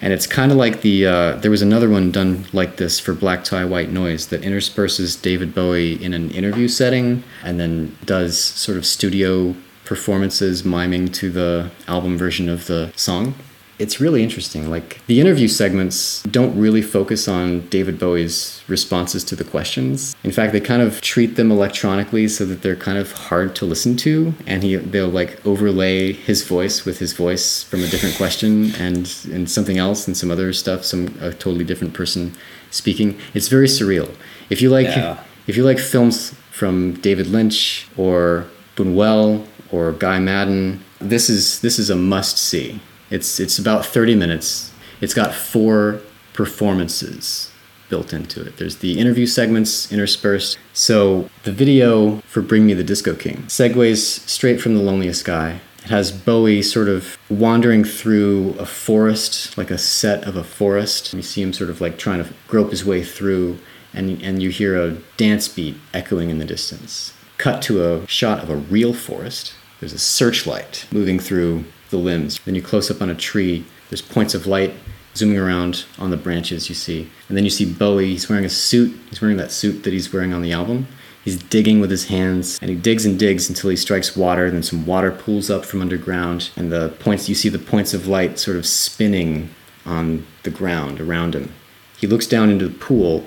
And 0.03 0.13
it's 0.13 0.27
kind 0.27 0.51
of 0.51 0.59
like 0.59 0.83
the, 0.83 1.07
uh, 1.07 1.37
there 1.37 1.51
was 1.51 1.63
another 1.63 1.89
one 1.89 2.11
done 2.11 2.47
like 2.53 2.77
this 2.77 2.99
for 2.99 3.15
Black 3.15 3.45
Tie 3.45 3.65
White 3.65 3.91
Noise 3.91 4.27
that 4.29 4.43
intersperses 4.43 5.15
David 5.15 5.55
Bowie 5.55 6.03
in 6.03 6.13
an 6.13 6.33
interview 6.33 6.67
setting 6.67 7.23
and 7.45 7.61
then 7.61 7.97
does 8.05 8.37
sort 8.37 8.77
of 8.77 8.85
studio 8.85 9.55
performances 9.85 10.65
miming 10.65 11.13
to 11.13 11.31
the 11.31 11.71
album 11.87 12.19
version 12.19 12.49
of 12.49 12.67
the 12.67 12.93
song. 12.97 13.35
It's 13.79 14.01
really 14.01 14.23
interesting. 14.23 14.71
Like 14.71 15.01
the 15.07 15.21
interview 15.21 15.49
segments 15.49 16.23
don't 16.25 16.57
really 16.57 16.83
focus 16.83 17.27
on 17.27 17.67
David 17.69 17.99
Bowie's 17.99 18.63
responses 18.69 19.25
to 19.25 19.35
the 19.37 19.45
questions. 19.45 20.15
In 20.23 20.31
fact, 20.31 20.53
they 20.53 20.61
kind 20.61 20.83
of 20.83 21.01
treat 21.01 21.37
them 21.37 21.51
electronically 21.51 22.29
so 22.29 22.45
that 22.47 22.63
they're 22.63 22.77
kind 22.77 22.99
of 22.99 23.11
hard 23.13 23.57
to 23.57 23.65
listen 23.65 23.97
to, 23.99 24.35
and 24.47 24.63
he 24.63 24.77
they'll 24.77 25.09
like 25.09 25.45
overlay 25.45 26.13
his 26.13 26.45
voice 26.45 26.85
with 26.85 26.99
his 26.99 27.13
voice 27.13 27.65
from 27.65 27.83
a 27.83 27.89
different 27.89 28.17
question 28.17 28.75
and 28.77 29.13
and 29.33 29.51
something 29.51 29.79
else 29.79 30.07
and 30.07 30.17
some 30.17 30.31
other 30.31 30.53
stuff, 30.53 30.85
some 30.85 31.09
a 31.21 31.33
totally 31.33 31.65
different 31.65 31.95
person 31.95 32.33
speaking. 32.71 33.19
It's 33.35 33.49
very 33.49 33.67
surreal. 33.67 34.15
If 34.51 34.61
you 34.63 34.71
like 34.71 34.87
Yeah. 34.87 35.19
if 35.47 35.57
you 35.57 35.65
like 35.65 35.79
films 35.79 36.35
from 36.51 36.93
David 37.01 37.27
Lynch 37.27 37.89
or 37.97 38.47
Buñuel 38.77 39.45
or 39.73 39.93
Guy 39.93 40.19
Maddin, 40.21 40.81
this 41.01 41.29
is 41.29 41.61
this 41.61 41.79
is 41.79 41.91
a 41.91 41.97
must 41.97 42.39
see. 42.39 42.81
It's 43.13 43.39
it's 43.39 43.59
about 43.59 43.85
30 43.85 44.15
minutes. 44.17 44.73
It's 45.03 45.13
got 45.13 45.35
four 45.35 46.01
performances 46.33 47.53
built 47.91 48.15
into 48.15 48.41
it. 48.41 48.57
There's 48.57 48.79
the 48.79 48.99
interview 48.99 49.27
segments 49.27 49.93
interspersed. 49.93 50.59
So 50.73 51.29
the 51.43 51.53
video 51.53 52.21
for 52.21 52.41
Bring 52.41 52.65
Me 52.65 52.73
the 52.73 52.83
Disco 52.83 53.15
King 53.15 53.45
segues 53.49 54.27
straight 54.27 54.63
from 54.63 54.75
The 54.75 54.81
Loneliest 54.81 55.27
Guy. 55.27 55.61
It 55.85 55.91
has 55.91 56.11
Bowie 56.11 56.63
sort 56.63 56.89
of 56.89 57.19
wandering 57.29 57.85
through 57.85 58.55
a 58.59 58.65
forest, 58.65 59.59
like 59.59 59.71
a 59.71 59.77
set 59.77 60.25
of 60.25 60.35
a 60.35 60.45
forest. 60.45 61.13
You 61.13 61.21
see 61.21 61.43
him 61.43 61.53
sort 61.53 61.69
of 61.69 61.83
like 61.83 61.99
trying 61.99 62.25
to 62.25 62.33
grope 62.49 62.71
his 62.71 62.83
way 62.83 63.05
through, 63.05 63.59
and, 63.93 64.23
and 64.23 64.43
you 64.43 64.49
hear 64.49 64.81
a 64.81 64.97
dance 65.19 65.49
beat 65.49 65.77
echoing 65.93 66.31
in 66.31 66.39
the 66.39 66.47
distance. 66.47 67.13
Cut 67.37 67.61
to 67.63 67.85
a 67.85 68.07
shot 68.07 68.43
of 68.43 68.49
a 68.49 68.57
real 68.57 68.95
forest. 68.95 69.53
There's 69.81 69.93
a 69.93 69.99
searchlight 69.99 70.87
moving 70.93 71.19
through 71.19 71.65
the 71.93 71.99
limbs. 71.99 72.41
Then 72.45 72.57
you 72.57 72.63
close 72.63 72.91
up 72.91 73.01
on 73.01 73.09
a 73.09 73.15
tree. 73.15 73.65
There's 73.89 74.03
points 74.03 74.35
of 74.35 74.49
light 74.49 74.75
zooming 75.15 75.39
around 75.39 75.85
on 75.99 76.11
the 76.11 76.17
branches 76.17 76.69
you 76.69 76.75
see. 76.75 77.09
And 77.29 77.37
then 77.37 77.45
you 77.45 77.51
see 77.51 77.71
Bowie. 77.71 78.09
He's 78.11 78.29
wearing 78.29 78.45
a 78.45 78.51
suit. 78.51 78.99
He's 79.11 79.21
wearing 79.21 79.37
that 79.37 79.53
suit 79.53 79.85
that 79.85 79.93
he's 79.93 80.13
wearing 80.13 80.33
on 80.33 80.43
the 80.43 80.53
album. 80.53 80.89
He's 81.25 81.37
digging 81.37 81.81
with 81.81 81.91
his 81.91 82.07
hands, 82.07 82.59
and 82.61 82.69
he 82.69 82.75
digs 82.75 83.07
and 83.07 83.17
digs 83.17 83.49
until 83.49 83.71
he 83.71 83.77
strikes 83.77 84.17
water. 84.17 84.51
Then 84.51 84.65
some 84.65 84.85
water 84.85 85.13
pools 85.13 85.51
up 85.51 85.65
from 85.65 85.81
underground, 85.81 86.51
and 86.57 86.73
the 86.73 86.89
points 86.99 87.29
you 87.29 87.37
see 87.37 87.49
the 87.49 87.61
points 87.61 87.95
of 87.95 88.09
light 88.09 88.41
sort 88.41 88.57
of 88.57 88.67
spinning 88.67 89.51
on 89.87 90.27
the 90.43 90.51
ground 90.51 91.01
around 91.01 91.37
him. 91.37 91.55
He 91.97 92.09
looks 92.09 92.27
down 92.27 92.51
into 92.51 92.69
the 92.69 92.79
pool, 92.79 93.25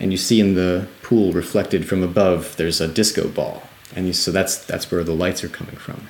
and 0.00 0.10
you 0.10 0.18
see 0.18 0.40
in 0.40 0.56
the 0.56 0.88
pool 1.02 1.32
reflected 1.32 1.86
from 1.86 2.02
above 2.02 2.56
there's 2.56 2.80
a 2.80 2.88
disco 2.88 3.28
ball, 3.28 3.62
and 3.94 4.08
you, 4.08 4.12
so 4.12 4.32
that's 4.32 4.64
that's 4.64 4.90
where 4.90 5.04
the 5.04 5.14
lights 5.14 5.44
are 5.44 5.48
coming 5.48 5.76
from. 5.76 6.08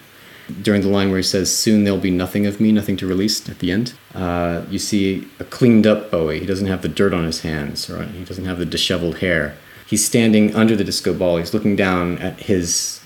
During 0.63 0.83
the 0.83 0.89
line 0.89 1.09
where 1.11 1.19
he 1.19 1.25
says, 1.25 1.55
"Soon 1.55 1.85
there'll 1.85 1.99
be 1.99 2.11
nothing 2.11 2.47
of 2.47 2.61
me, 2.61 2.71
nothing 2.71 2.97
to 2.99 3.07
release," 3.07 3.49
at 3.49 3.59
the 3.59 3.73
end, 3.73 3.95
uh, 4.15 4.63
you 4.71 4.79
see 4.79 5.27
a 5.41 5.45
cleaned 5.45 5.87
up 5.87 6.11
Bowie. 6.11 6.39
He 6.41 6.47
doesn't 6.47 6.69
have 6.69 6.83
the 6.83 6.89
dirt 6.89 7.13
on 7.13 7.25
his 7.25 7.41
hands, 7.41 7.91
or 7.91 8.05
he 8.05 8.25
doesn't 8.25 8.45
have 8.45 8.59
the 8.59 8.65
disheveled 8.65 9.19
hair. 9.19 9.57
He's 9.87 10.05
standing 10.05 10.55
under 10.55 10.77
the 10.77 10.85
disco 10.85 11.13
ball. 11.13 11.39
He's 11.39 11.55
looking 11.55 11.77
down 11.77 12.19
at 12.19 12.41
his 12.41 13.01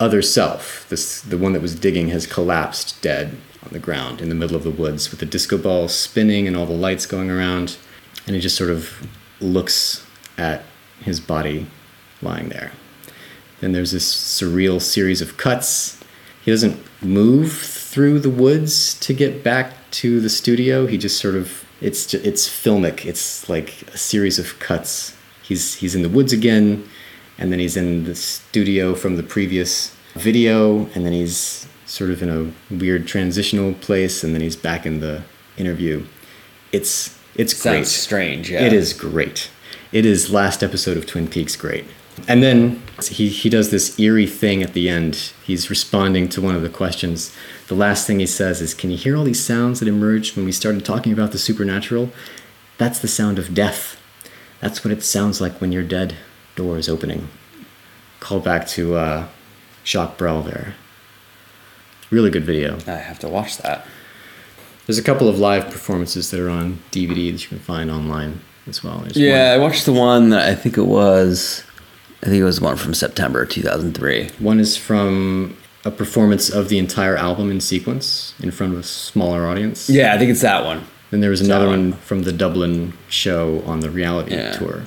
other 0.00 0.22
self. 0.22 0.86
This 0.88 1.20
the 1.20 1.38
one 1.38 1.52
that 1.52 1.62
was 1.62 1.74
digging 1.74 2.08
has 2.08 2.26
collapsed 2.26 3.00
dead 3.02 3.36
on 3.62 3.72
the 3.72 3.78
ground 3.78 4.20
in 4.20 4.28
the 4.28 4.34
middle 4.34 4.56
of 4.56 4.64
the 4.64 4.70
woods 4.70 5.10
with 5.10 5.20
the 5.20 5.26
disco 5.26 5.56
ball 5.56 5.88
spinning 5.88 6.46
and 6.46 6.56
all 6.56 6.66
the 6.66 6.72
lights 6.72 7.06
going 7.06 7.30
around, 7.30 7.76
and 8.26 8.34
he 8.34 8.40
just 8.40 8.56
sort 8.56 8.70
of 8.70 9.06
looks 9.40 10.04
at 10.38 10.64
his 11.04 11.20
body 11.20 11.66
lying 12.20 12.48
there. 12.48 12.72
Then 13.60 13.72
there's 13.72 13.92
this 13.92 14.10
surreal 14.12 14.80
series 14.80 15.20
of 15.20 15.36
cuts. 15.36 15.98
He 16.44 16.50
doesn't 16.50 16.78
move 17.02 17.52
through 17.52 18.20
the 18.20 18.30
woods 18.30 18.94
to 19.00 19.12
get 19.14 19.44
back 19.44 19.74
to 19.92 20.20
the 20.20 20.28
studio. 20.30 20.86
He 20.86 20.98
just 20.98 21.18
sort 21.20 21.34
of 21.34 21.64
it's 21.80 22.06
ju- 22.06 22.20
it's 22.24 22.48
filmic. 22.48 23.04
It's 23.04 23.48
like 23.48 23.82
a 23.92 23.98
series 23.98 24.38
of 24.38 24.58
cuts. 24.58 25.16
He's 25.42 25.74
he's 25.76 25.94
in 25.94 26.02
the 26.02 26.08
woods 26.08 26.32
again, 26.32 26.88
and 27.38 27.52
then 27.52 27.58
he's 27.58 27.76
in 27.76 28.04
the 28.04 28.14
studio 28.14 28.94
from 28.94 29.16
the 29.16 29.22
previous 29.22 29.94
video, 30.14 30.86
and 30.94 31.04
then 31.06 31.12
he's 31.12 31.66
sort 31.86 32.10
of 32.10 32.22
in 32.22 32.28
a 32.30 32.74
weird 32.74 33.06
transitional 33.06 33.74
place, 33.74 34.24
and 34.24 34.34
then 34.34 34.40
he's 34.40 34.56
back 34.56 34.86
in 34.86 35.00
the 35.00 35.22
interview. 35.56 36.04
It's 36.72 37.18
it's 37.34 37.56
Sounds 37.56 37.76
great. 37.76 37.86
strange. 37.86 38.50
Yeah. 38.50 38.62
It 38.62 38.72
is 38.72 38.92
great. 38.92 39.50
It 39.92 40.06
is 40.06 40.30
last 40.30 40.62
episode 40.62 40.96
of 40.96 41.06
Twin 41.06 41.28
Peaks 41.28 41.54
great. 41.56 41.84
And 42.28 42.42
then 42.42 42.82
he, 43.08 43.28
he 43.28 43.48
does 43.48 43.70
this 43.70 43.98
eerie 43.98 44.26
thing 44.26 44.62
at 44.62 44.72
the 44.72 44.88
end. 44.88 45.32
He's 45.44 45.70
responding 45.70 46.28
to 46.30 46.40
one 46.40 46.54
of 46.54 46.62
the 46.62 46.68
questions. 46.68 47.34
The 47.68 47.74
last 47.74 48.06
thing 48.06 48.20
he 48.20 48.26
says 48.26 48.60
is, 48.60 48.74
Can 48.74 48.90
you 48.90 48.96
hear 48.96 49.16
all 49.16 49.24
these 49.24 49.44
sounds 49.44 49.80
that 49.80 49.88
emerged 49.88 50.36
when 50.36 50.44
we 50.44 50.52
started 50.52 50.84
talking 50.84 51.12
about 51.12 51.32
the 51.32 51.38
supernatural? 51.38 52.10
That's 52.78 52.98
the 52.98 53.08
sound 53.08 53.38
of 53.38 53.54
death. 53.54 54.00
That's 54.60 54.84
what 54.84 54.92
it 54.92 55.02
sounds 55.02 55.40
like 55.40 55.60
when 55.60 55.72
you're 55.72 55.82
dead. 55.82 56.16
Door 56.56 56.78
is 56.78 56.88
opening. 56.88 57.28
Call 58.20 58.40
back 58.40 58.66
to 58.68 58.94
uh, 58.94 59.28
Jacques 59.84 60.16
Brel 60.18 60.42
there. 60.42 60.74
Really 62.10 62.30
good 62.30 62.44
video. 62.44 62.78
I 62.86 62.96
have 62.98 63.18
to 63.20 63.28
watch 63.28 63.58
that. 63.58 63.86
There's 64.86 64.98
a 64.98 65.02
couple 65.02 65.28
of 65.28 65.38
live 65.38 65.64
performances 65.66 66.30
that 66.30 66.40
are 66.40 66.50
on 66.50 66.80
DVD 66.90 67.32
that 67.32 67.42
you 67.42 67.48
can 67.48 67.58
find 67.58 67.90
online 67.90 68.40
as 68.66 68.82
well. 68.82 68.98
There's 68.98 69.16
Yeah, 69.16 69.52
I 69.54 69.58
watched 69.58 69.86
the 69.86 69.92
one 69.92 70.30
that 70.30 70.48
I 70.48 70.54
think 70.54 70.76
it 70.76 70.86
was. 70.86 71.64
I 72.22 72.26
think 72.26 72.36
it 72.40 72.44
was 72.44 72.60
one 72.60 72.76
from 72.76 72.94
September 72.94 73.44
2003. 73.44 74.22
One, 74.22 74.28
one 74.38 74.60
is 74.60 74.76
from 74.76 75.56
a 75.84 75.90
performance 75.90 76.48
of 76.50 76.68
the 76.68 76.78
entire 76.78 77.16
album 77.16 77.50
in 77.50 77.60
sequence 77.60 78.34
in 78.40 78.50
front 78.52 78.72
of 78.74 78.78
a 78.78 78.82
smaller 78.84 79.46
audience. 79.46 79.90
Yeah, 79.90 80.14
I 80.14 80.18
think 80.18 80.30
it's 80.30 80.42
that 80.42 80.64
one. 80.64 80.84
Then 81.10 81.20
there 81.20 81.30
was 81.30 81.40
another 81.40 81.66
one 81.66 81.90
one. 81.90 81.98
from 82.00 82.22
the 82.22 82.32
Dublin 82.32 82.92
show 83.08 83.62
on 83.66 83.80
the 83.80 83.90
reality 83.90 84.34
Yeah. 84.34 84.52
tour. 84.52 84.82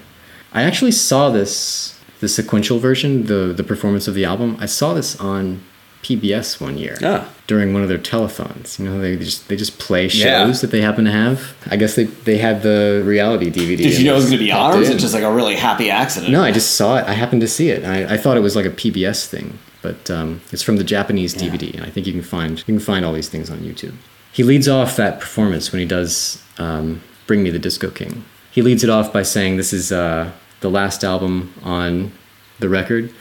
I 0.54 0.64
actually 0.64 0.94
saw 0.94 1.30
this 1.30 1.94
the 2.22 2.30
sequential 2.30 2.80
version, 2.80 3.26
the 3.26 3.54
the 3.56 3.64
performance 3.64 4.08
of 4.08 4.14
the 4.16 4.24
album. 4.26 4.56
I 4.60 4.66
saw 4.66 4.94
this 4.94 5.20
on 5.20 5.60
PBS 6.06 6.60
one 6.62 6.78
year 6.78 6.98
Ah. 7.04 7.28
during 7.48 7.74
one 7.74 7.82
of 7.82 7.90
their 7.90 7.98
telethons. 7.98 8.78
You 8.78 8.86
know, 8.86 9.00
they 9.02 9.16
just 9.18 9.48
they 9.48 9.56
just 9.56 9.80
play 9.80 10.08
shows 10.08 10.22
Yeah. 10.24 10.52
that 10.62 10.72
they 10.72 10.82
happen 10.82 11.06
to 11.06 11.12
have. 11.12 11.54
I 11.72 11.76
guess 11.78 11.96
they 11.96 12.04
they 12.30 12.38
had 12.38 12.62
the 12.62 13.02
reality 13.06 13.50
DVD. 13.50 13.78
Did 13.78 13.98
you 13.98 14.06
know 14.06 14.14
it 14.14 14.18
was 14.18 14.26
going 14.26 14.38
to 14.38 14.44
be 14.44 14.52
on, 14.52 14.74
or 14.76 14.78
was 14.78 14.90
it 14.90 15.00
just 15.00 15.14
like 15.14 15.24
a 15.24 15.32
really 15.34 15.56
happy 15.56 15.90
accident? 15.90 16.32
No, 16.32 16.44
I 16.44 16.52
just 16.52 16.72
saw 16.76 16.98
it. 16.98 17.06
I 17.08 17.14
happened 17.14 17.42
to 17.42 17.48
see 17.48 17.70
it. 17.70 17.84
I, 17.84 18.14
I 18.16 18.18
thought 18.18 18.38
it 18.38 18.42
was 18.42 18.56
like 18.56 18.66
a 18.66 18.70
PBS 18.82 19.26
thing, 19.26 19.58
but 19.82 20.10
um, 20.12 20.42
it's 20.52 20.62
from 20.64 20.78
the 20.78 20.84
Japanese 20.84 21.34
DVD, 21.34 21.74
and 21.76 21.84
I 21.84 21.90
think 21.90 22.06
you 22.08 22.14
can 22.14 22.22
find 22.36 22.58
you 22.60 22.64
can 22.66 22.80
find 22.80 23.04
all 23.06 23.14
these 23.14 23.30
things 23.30 23.50
on 23.50 23.60
YouTube. 23.60 23.94
He 24.32 24.44
leads 24.44 24.68
off 24.68 24.96
that 24.98 25.20
performance 25.20 25.72
when 25.72 25.80
he 25.80 25.86
does 25.88 26.42
um, 26.60 27.02
"Bring 27.28 27.42
Me 27.44 27.50
the 27.50 27.60
Disco 27.68 27.90
King." 27.90 28.24
He 28.52 28.62
leads 28.62 28.84
it 28.84 28.90
off 28.90 29.12
by 29.12 29.24
saying, 29.24 29.58
"This 29.58 29.74
is 29.74 29.92
uh, 29.92 30.32
the 30.62 30.70
last 30.70 31.04
album 31.04 31.54
on 31.64 32.12
the 32.60 32.70
record, 32.70 33.12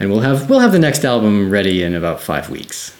and 0.00 0.10
we'll 0.10 0.20
have 0.20 0.50
we'll 0.50 0.60
have 0.60 0.72
the 0.72 0.78
next 0.78 1.04
album 1.04 1.50
ready 1.50 1.82
in 1.82 1.94
about 1.94 2.20
five 2.20 2.50
weeks." 2.50 2.96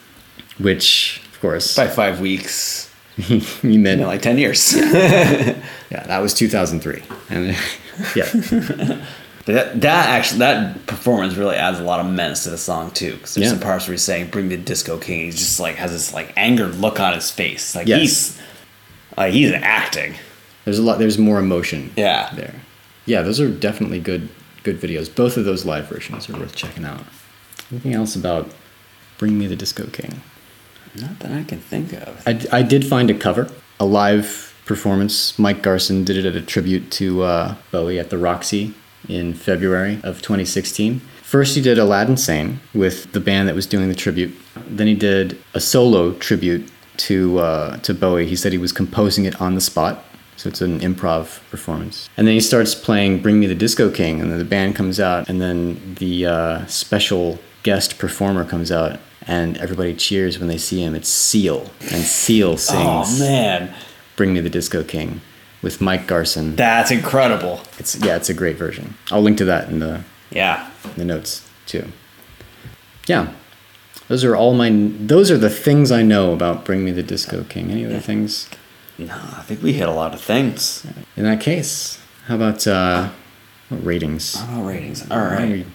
Which, 0.59 1.23
of 1.33 1.41
course, 1.41 1.75
By 1.75 1.89
five 1.89 2.21
weeks, 2.21 2.93
he 3.17 3.79
meant 3.79 4.01
in 4.03 4.07
like 4.07 4.21
10 4.23 4.37
years. 4.39 4.75
yeah, 4.77 5.55
that 5.91 6.19
was 6.21 6.35
2003, 6.35 7.03
and 7.31 7.57
yeah. 8.15 8.27
That, 9.47 9.81
that 9.81 10.09
actually 10.11 10.41
that 10.41 10.87
performance 10.87 11.35
really 11.35 11.57
adds 11.57 11.81
a 11.81 11.83
lot 11.83 11.99
of 11.99 12.07
menace 12.13 12.45
to 12.45 12.51
the 12.51 12.59
song 12.59 12.91
too. 12.91 13.15
Because 13.15 13.35
there's 13.35 13.47
Yeah. 13.47 13.53
some 13.53 13.61
parts 13.61 13.87
where 13.89 13.95
he's 13.95 14.03
saying 14.03 14.29
"Bring 14.29 14.49
me 14.49 14.57
the 14.57 14.63
disco 14.63 14.99
king." 14.99 15.25
He's 15.25 15.37
just 15.39 15.59
like 15.59 15.77
has 15.77 15.91
this 15.93 16.13
like 16.13 16.33
angered 16.37 16.75
look 16.77 17.01
on 17.01 17.15
his 17.15 17.31
face. 17.31 17.75
Like 17.75 17.89
Yes. 17.89 18.01
he's 18.01 18.43
like 19.17 19.33
he's 19.33 19.51
acting. 19.53 20.15
There's 20.67 20.79
a 20.79 20.83
lot. 20.83 20.99
There's 20.99 21.19
more 21.19 21.39
emotion. 21.39 21.91
Yeah. 21.97 22.31
There. 22.35 22.55
Yeah, 23.07 23.23
those 23.23 23.41
are 23.41 23.49
definitely 23.49 23.99
good. 23.99 24.29
Good 24.63 24.81
videos. 24.81 25.15
Both 25.15 25.37
of 25.37 25.45
those 25.45 25.65
live 25.65 25.89
versions 25.89 26.29
are 26.29 26.39
worth 26.39 26.55
checking 26.55 26.85
out. 26.85 27.03
Anything 27.71 27.95
else 27.95 28.17
about 28.17 28.51
Bring 29.19 29.39
Me 29.39 29.47
the 29.47 29.57
Disco 29.57 29.87
King? 29.87 30.21
Not 30.95 31.21
that 31.21 31.33
I 31.33 31.45
can 31.45 31.61
think 31.61 31.93
of. 31.93 32.23
I, 32.27 32.41
I 32.53 32.63
did 32.63 32.85
find 32.85 33.11
a 33.11 33.15
cover, 33.15 33.51
a 33.79 33.85
live 33.85 34.55
performance. 34.67 35.39
Mike 35.39 35.63
Garson 35.63 36.05
did 36.05 36.17
it 36.17 36.27
at 36.27 36.35
a 36.35 36.43
tribute 36.43 36.91
to 36.93 37.23
uh, 37.23 37.55
Bowie 37.71 37.99
at 37.99 38.11
the 38.11 38.19
Roxy 38.19 38.75
in 39.09 39.35
February 39.35 40.01
of 40.03 40.21
2016. 40.23 41.01
First, 41.23 41.55
he 41.55 41.63
did 41.63 41.79
Aladdin 41.79 42.17
Sane 42.17 42.61
with 42.75 43.13
the 43.13 43.21
band 43.21 43.49
that 43.49 43.55
was 43.55 43.67
doing 43.67 43.89
the 43.89 43.95
tribute. 43.95 44.35
Then 44.69 44.89
he 44.89 44.95
did 44.95 45.39
a 45.55 45.61
solo 45.61 46.13
tribute 46.15 46.71
to 46.99 47.39
uh, 47.39 47.77
to 47.79 47.95
Bowie. 47.95 48.27
He 48.27 48.37
said 48.37 48.53
he 48.53 48.59
was 48.59 48.73
composing 48.73 49.25
it 49.25 49.41
on 49.41 49.55
the 49.55 49.61
spot, 49.61 50.05
so 50.41 50.49
it's 50.49 50.63
an 50.63 50.81
improv 50.81 51.41
performance. 51.51 52.09
And 52.17 52.27
then 52.27 52.33
he 52.35 52.41
starts 52.41 52.75
playing 52.75 53.21
"Bring 53.21 53.39
Me 53.39 53.47
the 53.47 53.55
Disco 53.55 53.91
King," 53.91 54.21
and 54.23 54.31
then 54.31 54.39
the 54.39 54.45
band 54.45 54.75
comes 54.75 54.99
out, 54.99 55.29
and 55.29 55.39
then 55.41 55.97
the 55.99 56.25
uh, 56.27 56.67
special 56.67 57.39
guest 57.63 57.99
performer 57.99 58.45
comes 58.47 58.73
out, 58.73 58.99
and 59.27 59.59
everybody 59.59 59.95
cheers 59.95 60.39
when 60.39 60.49
they 60.49 60.57
see 60.57 60.83
him. 60.83 60.95
It's 60.95 61.11
Seal, 61.11 61.71
and 61.93 62.03
Seal 62.03 62.57
sings 62.57 62.81
Oh 62.81 63.19
man, 63.21 63.75
"Bring 64.17 64.33
Me 64.33 64.41
the 64.41 64.49
Disco 64.49 64.83
King" 64.83 65.21
with 65.61 65.83
Mike 65.83 66.07
Garson. 66.07 66.57
that's 66.57 66.91
incredible. 66.91 67.61
It's 67.79 67.97
yeah, 67.97 68.17
it's 68.17 68.31
a 68.31 68.35
great 68.35 68.57
version. 68.57 68.95
I'll 69.13 69.21
link 69.23 69.37
to 69.39 69.45
that 69.45 69.69
in 69.69 69.79
the 69.81 70.01
Yeah. 70.31 70.71
the 70.97 71.05
notes 71.05 71.47
too. 71.67 71.85
Yeah, 73.07 73.33
those 74.09 74.25
are 74.25 74.35
all 74.37 74.55
my. 74.55 74.71
Those 74.73 75.31
are 75.31 75.37
the 75.39 75.51
things 75.51 75.91
I 75.93 76.03
know 76.03 76.33
about 76.33 76.65
"Bring 76.65 76.83
Me 76.85 76.93
the 76.93 77.03
Disco 77.03 77.45
King." 77.45 77.71
Any 77.71 77.85
other 77.85 77.99
things? 78.01 78.49
No, 79.07 79.15
I 79.15 79.43
think 79.43 79.63
we 79.63 79.73
hit 79.73 79.89
a 79.89 79.93
lot 79.93 80.15
of 80.15 80.21
things. 80.21 80.87
In 81.17 81.25
that 81.25 81.41
case, 81.41 81.99
how 82.27 82.35
about 82.37 82.67
uh, 82.67 83.09
what 83.69 83.85
ratings? 83.85 84.37
Oh, 84.39 84.63
ratings. 84.63 85.11
All 85.11 85.19
right. 85.19 85.67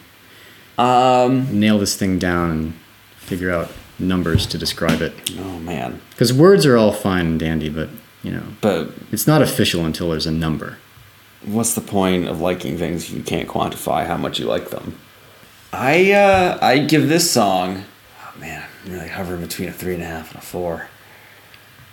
Um. 0.78 1.60
nail 1.60 1.80
this 1.80 1.96
thing 1.96 2.20
down 2.20 2.52
and 2.52 2.74
figure 3.18 3.52
out 3.52 3.72
numbers 3.98 4.46
to 4.48 4.58
describe 4.58 5.02
it. 5.02 5.14
Oh 5.40 5.60
man. 5.60 6.02
Because 6.12 6.34
words 6.34 6.66
are 6.66 6.76
all 6.78 6.92
fine 6.92 7.26
and 7.26 7.40
dandy, 7.40 7.70
but 7.70 7.90
you 8.24 8.32
know, 8.32 8.44
But 8.62 8.90
it's 9.12 9.26
not 9.28 9.42
official 9.42 9.86
until 9.86 10.10
there's 10.10 10.28
a 10.28 10.32
number. 10.32 10.78
what's 11.46 11.74
the 11.76 11.82
point 11.82 12.28
of 12.28 12.42
liking 12.42 12.78
things 12.78 13.06
if 13.06 13.12
you 13.16 13.24
can't 13.24 13.48
quantify 13.48 14.06
how 14.06 14.18
much 14.18 14.38
you 14.40 14.46
like 14.46 14.70
them? 14.70 14.98
I 15.72 16.12
uh 16.12 16.58
I 16.62 16.80
give 16.80 17.08
this 17.08 17.32
song. 17.32 17.86
Oh 18.22 18.40
man, 18.40 18.64
I'm 18.86 18.92
really 18.94 19.08
hovering 19.08 19.42
between 19.42 19.70
a 19.70 19.74
three 19.74 19.94
and 19.94 20.04
a 20.04 20.08
half 20.08 20.32
and 20.34 20.42
a 20.44 20.46
four. 20.46 20.90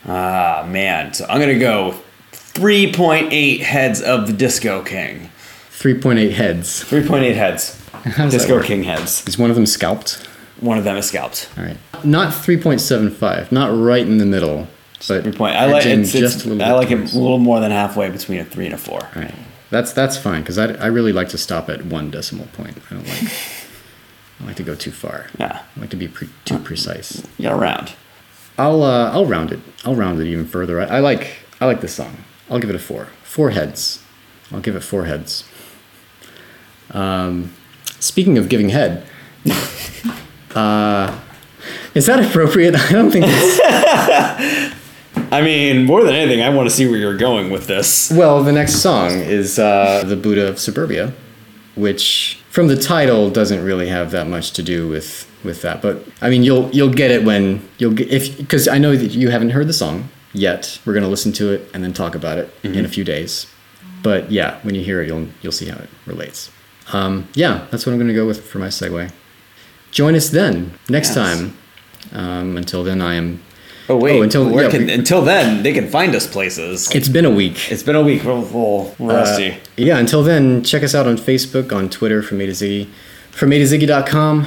Ah 0.07 0.67
man, 0.69 1.15
so 1.15 1.27
I'm 1.29 1.41
gonna 1.41 1.59
go 1.59 1.95
three 2.33 2.93
point 2.93 3.29
eight 3.33 3.61
heads 3.61 4.01
of 4.03 4.27
the 4.27 4.33
Disco 4.33 4.83
King. 4.83 5.31
Three 5.71 5.99
point 5.99 6.19
eight 6.19 6.33
heads. 6.33 6.83
Three 6.83 7.07
point 7.07 7.25
eight 7.25 7.37
heads. 7.37 7.79
How 7.93 8.29
Disco? 8.29 8.63
King 8.63 8.83
heads. 8.83 9.27
Is 9.29 9.39
one 9.39 9.51
of 9.51 9.57
them 9.57 9.67
scalped? 9.67 10.29
One 10.61 10.79
of 10.79 10.85
them 10.85 10.97
is 10.97 11.07
scalped. 11.07 11.51
All 11.57 11.65
right. 11.65 11.77
Not 12.05 12.33
3.75, 12.33 13.51
not 13.51 13.77
right 13.77 14.07
in 14.07 14.19
the 14.19 14.27
middle, 14.27 14.69
but 15.09 15.25
point. 15.37 15.57
I 15.57 15.67
like 15.67 15.85
it's, 15.87 16.15
it's, 16.15 16.45
a 16.45 16.49
little 16.49 16.63
I 16.63 16.73
like 16.73 16.91
it 16.91 17.13
a 17.13 17.19
little 17.19 17.39
more 17.39 17.61
than 17.61 17.71
halfway 17.71 18.11
between 18.11 18.39
a 18.41 18.45
three 18.45 18.67
and 18.67 18.75
a 18.75 18.79
four. 18.79 19.01
All 19.01 19.23
right. 19.23 19.35
That's 19.71 19.93
that's 19.93 20.17
fine 20.17 20.43
because 20.43 20.59
I, 20.59 20.73
I 20.75 20.87
really 20.87 21.13
like 21.13 21.29
to 21.31 21.39
stop 21.39 21.69
at 21.69 21.85
one 21.87 22.11
decimal 22.11 22.47
point. 22.53 22.77
I 22.91 22.95
don't 22.95 23.09
like 23.09 23.23
I 24.41 24.45
like 24.45 24.57
to 24.57 24.63
go 24.63 24.75
too 24.75 24.91
far. 24.91 25.27
Yeah, 25.39 25.63
I 25.77 25.81
like 25.81 25.91
to 25.91 25.97
be 25.97 26.09
pre- 26.09 26.29
too 26.45 26.59
precise. 26.59 27.27
you 27.39 27.49
got 27.49 27.59
around. 27.59 27.93
I'll 28.59 28.83
uh, 28.83 29.11
I'll 29.13 29.27
round 29.27 29.53
it. 29.53 29.61
I'll 29.85 29.95
round 29.95 30.21
it 30.21 30.27
even 30.27 30.47
further. 30.47 30.81
I, 30.81 30.85
I 30.85 30.99
like 31.01 31.39
I 31.61 31.67
like 31.67 31.81
this 31.81 31.95
song. 31.95 32.17
I'll 32.51 32.59
give 32.59 32.71
it 32.71 32.77
a 32.77 32.79
four. 32.79 33.07
Four 33.23 33.51
heads. 33.51 34.03
I'll 34.53 34.61
give 34.61 34.77
it 34.77 34.81
four 34.81 35.05
heads. 35.07 35.45
Um, 36.91 37.53
speaking 37.99 38.37
of 38.37 38.49
giving 38.49 38.69
head, 38.69 39.07
uh, 40.55 41.19
is 41.95 42.07
that 42.07 42.25
appropriate? 42.25 42.75
I 42.91 42.93
don't 42.93 43.11
think 43.11 43.25
it's. 43.29 43.61
I 45.33 45.41
mean, 45.41 45.87
more 45.87 46.05
than 46.05 46.15
anything, 46.15 46.43
I 46.43 46.51
want 46.51 46.69
to 46.69 46.75
see 46.75 46.87
where 46.87 46.99
you're 46.99 47.17
going 47.17 47.51
with 47.51 47.67
this. 47.67 48.11
Well, 48.11 48.43
the 48.43 48.53
next 48.53 48.77
song 48.77 49.13
is 49.13 49.59
uh, 49.59 50.05
the 50.05 50.17
Buddha 50.17 50.47
of 50.49 50.59
Suburbia, 50.59 51.15
which 51.75 52.39
from 52.51 52.69
the 52.69 52.77
title 52.77 53.31
doesn't 53.31 53.65
really 53.65 53.89
have 53.89 54.11
that 54.11 54.27
much 54.27 54.53
to 54.53 54.63
do 54.63 54.89
with 54.89 55.27
with 55.45 55.63
that. 55.63 55.83
But 55.83 56.05
I 56.21 56.31
mean, 56.31 56.43
you'll 56.43 56.71
you'll 56.71 56.93
get 56.93 57.11
it 57.11 57.25
when 57.25 57.67
you'll 57.79 57.93
get 57.95 58.11
if 58.11 58.37
because 58.37 58.69
I 58.69 58.79
know 58.79 58.97
that 58.97 59.13
you 59.13 59.31
haven't 59.31 59.51
heard 59.51 59.67
the 59.69 59.73
song 59.73 60.09
yet. 60.33 60.79
We're 60.85 60.95
gonna 60.95 61.09
listen 61.09 61.33
to 61.33 61.53
it 61.53 61.69
and 61.75 61.83
then 61.85 61.93
talk 61.93 62.15
about 62.15 62.39
it 62.39 62.53
in 62.63 62.85
a 62.85 62.89
few 62.89 63.05
days. 63.05 63.47
But 64.03 64.31
yeah, 64.33 64.59
when 64.63 64.75
you 64.75 64.83
hear 64.83 65.01
it, 65.03 65.07
you'll 65.09 65.29
you'll 65.43 65.53
see 65.53 65.67
how 65.67 65.77
it 65.79 65.89
relates. 66.07 66.51
Um, 66.93 67.29
yeah, 67.35 67.67
that's 67.71 67.87
what 67.87 67.93
I'm 67.93 67.99
gonna 67.99 68.15
go 68.15 68.27
with 68.27 68.45
for 68.45 68.59
my 68.59 68.69
segue. 68.69 69.11
Join 69.93 70.15
us 70.15 70.29
then 70.31 70.73
next 70.89 71.15
Yes. 71.15 71.15
time. 71.17 71.57
Um, 72.13 72.57
until 72.57 72.83
then, 72.83 73.01
I 73.01 73.15
am. 73.15 73.41
Oh 73.89 73.97
wait, 73.97 74.19
Oh, 74.19 74.23
until- 74.23 74.51
yeah, 74.53 74.71
can, 74.71 74.87
we- 74.87 74.93
until 74.93 75.23
then, 75.23 75.63
they 75.63 75.73
can 75.73 75.89
find 75.89 76.15
us 76.15 76.27
places. 76.27 76.89
It's 76.95 77.09
been 77.09 77.25
a 77.25 77.31
week. 77.31 77.71
it's 77.71 77.83
been 77.83 77.97
a 77.97 78.03
week. 78.03 78.23
We're 78.25 78.31
a 78.33 78.41
little 78.41 78.95
rusty. 78.99 79.51
Uh, 79.53 79.57
yeah, 79.77 79.99
until 79.99 80.23
then, 80.23 80.63
check 80.65 80.83
us 80.83 80.95
out 80.95 81.07
on 81.07 81.17
Facebook, 81.17 81.73
on 81.73 81.89
Twitter, 81.91 82.23
from 82.23 82.41
A 82.41 82.47
to 82.47 82.53
Ziggy, 82.53 82.89
from 83.33 83.53
A 83.53 83.59
to 83.59 83.65
Ziggy.com. 83.65 84.47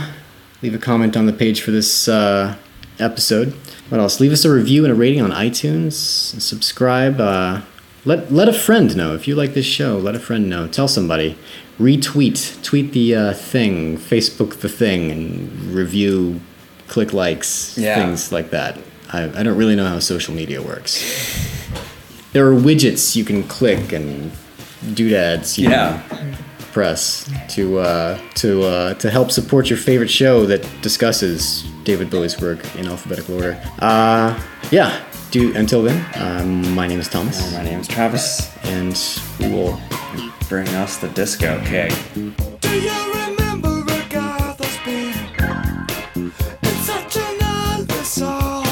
Leave 0.65 0.73
a 0.73 0.79
comment 0.79 1.15
on 1.15 1.27
the 1.27 1.31
page 1.31 1.61
for 1.61 1.69
this 1.69 2.07
uh, 2.07 2.55
episode. 2.97 3.53
What 3.89 4.01
else? 4.01 4.19
Leave 4.19 4.31
us 4.31 4.45
a 4.45 4.51
review 4.51 4.83
and 4.83 4.91
a 4.91 4.95
rating 4.95 5.21
on 5.21 5.29
iTunes. 5.29 5.91
Subscribe. 5.93 7.21
Uh, 7.21 7.61
let, 8.03 8.33
let 8.33 8.49
a 8.49 8.53
friend 8.53 8.97
know. 8.97 9.13
If 9.13 9.27
you 9.27 9.35
like 9.35 9.53
this 9.53 9.67
show, 9.67 9.95
let 9.99 10.15
a 10.15 10.19
friend 10.19 10.49
know. 10.49 10.67
Tell 10.67 10.87
somebody. 10.87 11.37
Retweet. 11.79 12.63
Tweet 12.63 12.93
the 12.93 13.13
uh, 13.15 13.33
thing. 13.33 13.99
Facebook 13.99 14.61
the 14.61 14.67
thing. 14.67 15.11
And 15.11 15.51
review, 15.71 16.41
click 16.87 17.13
likes, 17.13 17.77
Yeah. 17.77 17.93
things 17.93 18.31
like 18.31 18.49
that. 18.49 18.79
I, 19.13 19.25
I 19.39 19.43
don't 19.43 19.57
really 19.57 19.75
know 19.75 19.85
how 19.87 19.99
social 19.99 20.33
media 20.33 20.63
works 20.63 20.97
there 22.33 22.47
are 22.51 22.55
widgets 22.55 23.15
you 23.15 23.23
can 23.23 23.43
click 23.43 23.93
and 23.93 24.31
doodads 24.95 25.57
you 25.59 25.69
Yeah. 25.69 26.01
can 26.09 26.35
press 26.75 27.31
to 27.47 27.79
uh, 27.79 28.19
to 28.33 28.63
uh, 28.63 28.93
to 28.95 29.09
help 29.09 29.31
support 29.31 29.69
your 29.69 29.77
favorite 29.79 30.09
show 30.09 30.45
that 30.45 30.61
discusses 30.81 31.63
David 31.85 32.09
Bowie's 32.09 32.37
work 32.41 32.59
in 32.75 32.85
alphabetical 32.85 33.35
order. 33.35 33.55
Uh, 33.79 34.37
yeah. 34.71 34.91
Do 35.31 35.53
until 35.55 35.81
then. 35.83 35.97
Um, 36.15 36.75
my 36.75 36.85
name 36.87 36.99
is 36.99 37.07
Thomas, 37.07 37.37
My 37.53 37.63
name 37.63 37.79
is 37.79 37.87
Travis. 37.87 38.27
and 38.65 38.93
we 39.39 39.47
will. 39.55 39.79
Bring 40.49 40.67
us 40.83 40.97
the 40.97 41.07
disco 41.09 41.59
cake. 41.65 41.95
Do 42.13 42.71
you 42.87 42.99
remember 43.19 43.73
Agatha's 43.89 44.77
being? 44.85 46.33
It's 46.61 46.85
such 46.91 47.15
an 47.17 47.35
Elvis 47.39 48.05
song. 48.21 48.67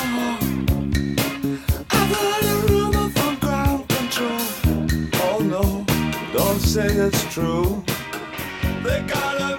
I've 1.89 2.12
heard 2.16 2.46
a 2.54 2.56
rumor 2.72 3.10
from 3.16 3.34
ground 3.46 3.88
control. 3.89 4.46
Oh 5.26 5.39
no, 5.56 5.84
don't 6.38 6.60
say 6.60 6.86
it's 7.08 7.24
true. 7.34 7.84
They 8.84 9.02
got 9.04 9.41
a 9.41 9.53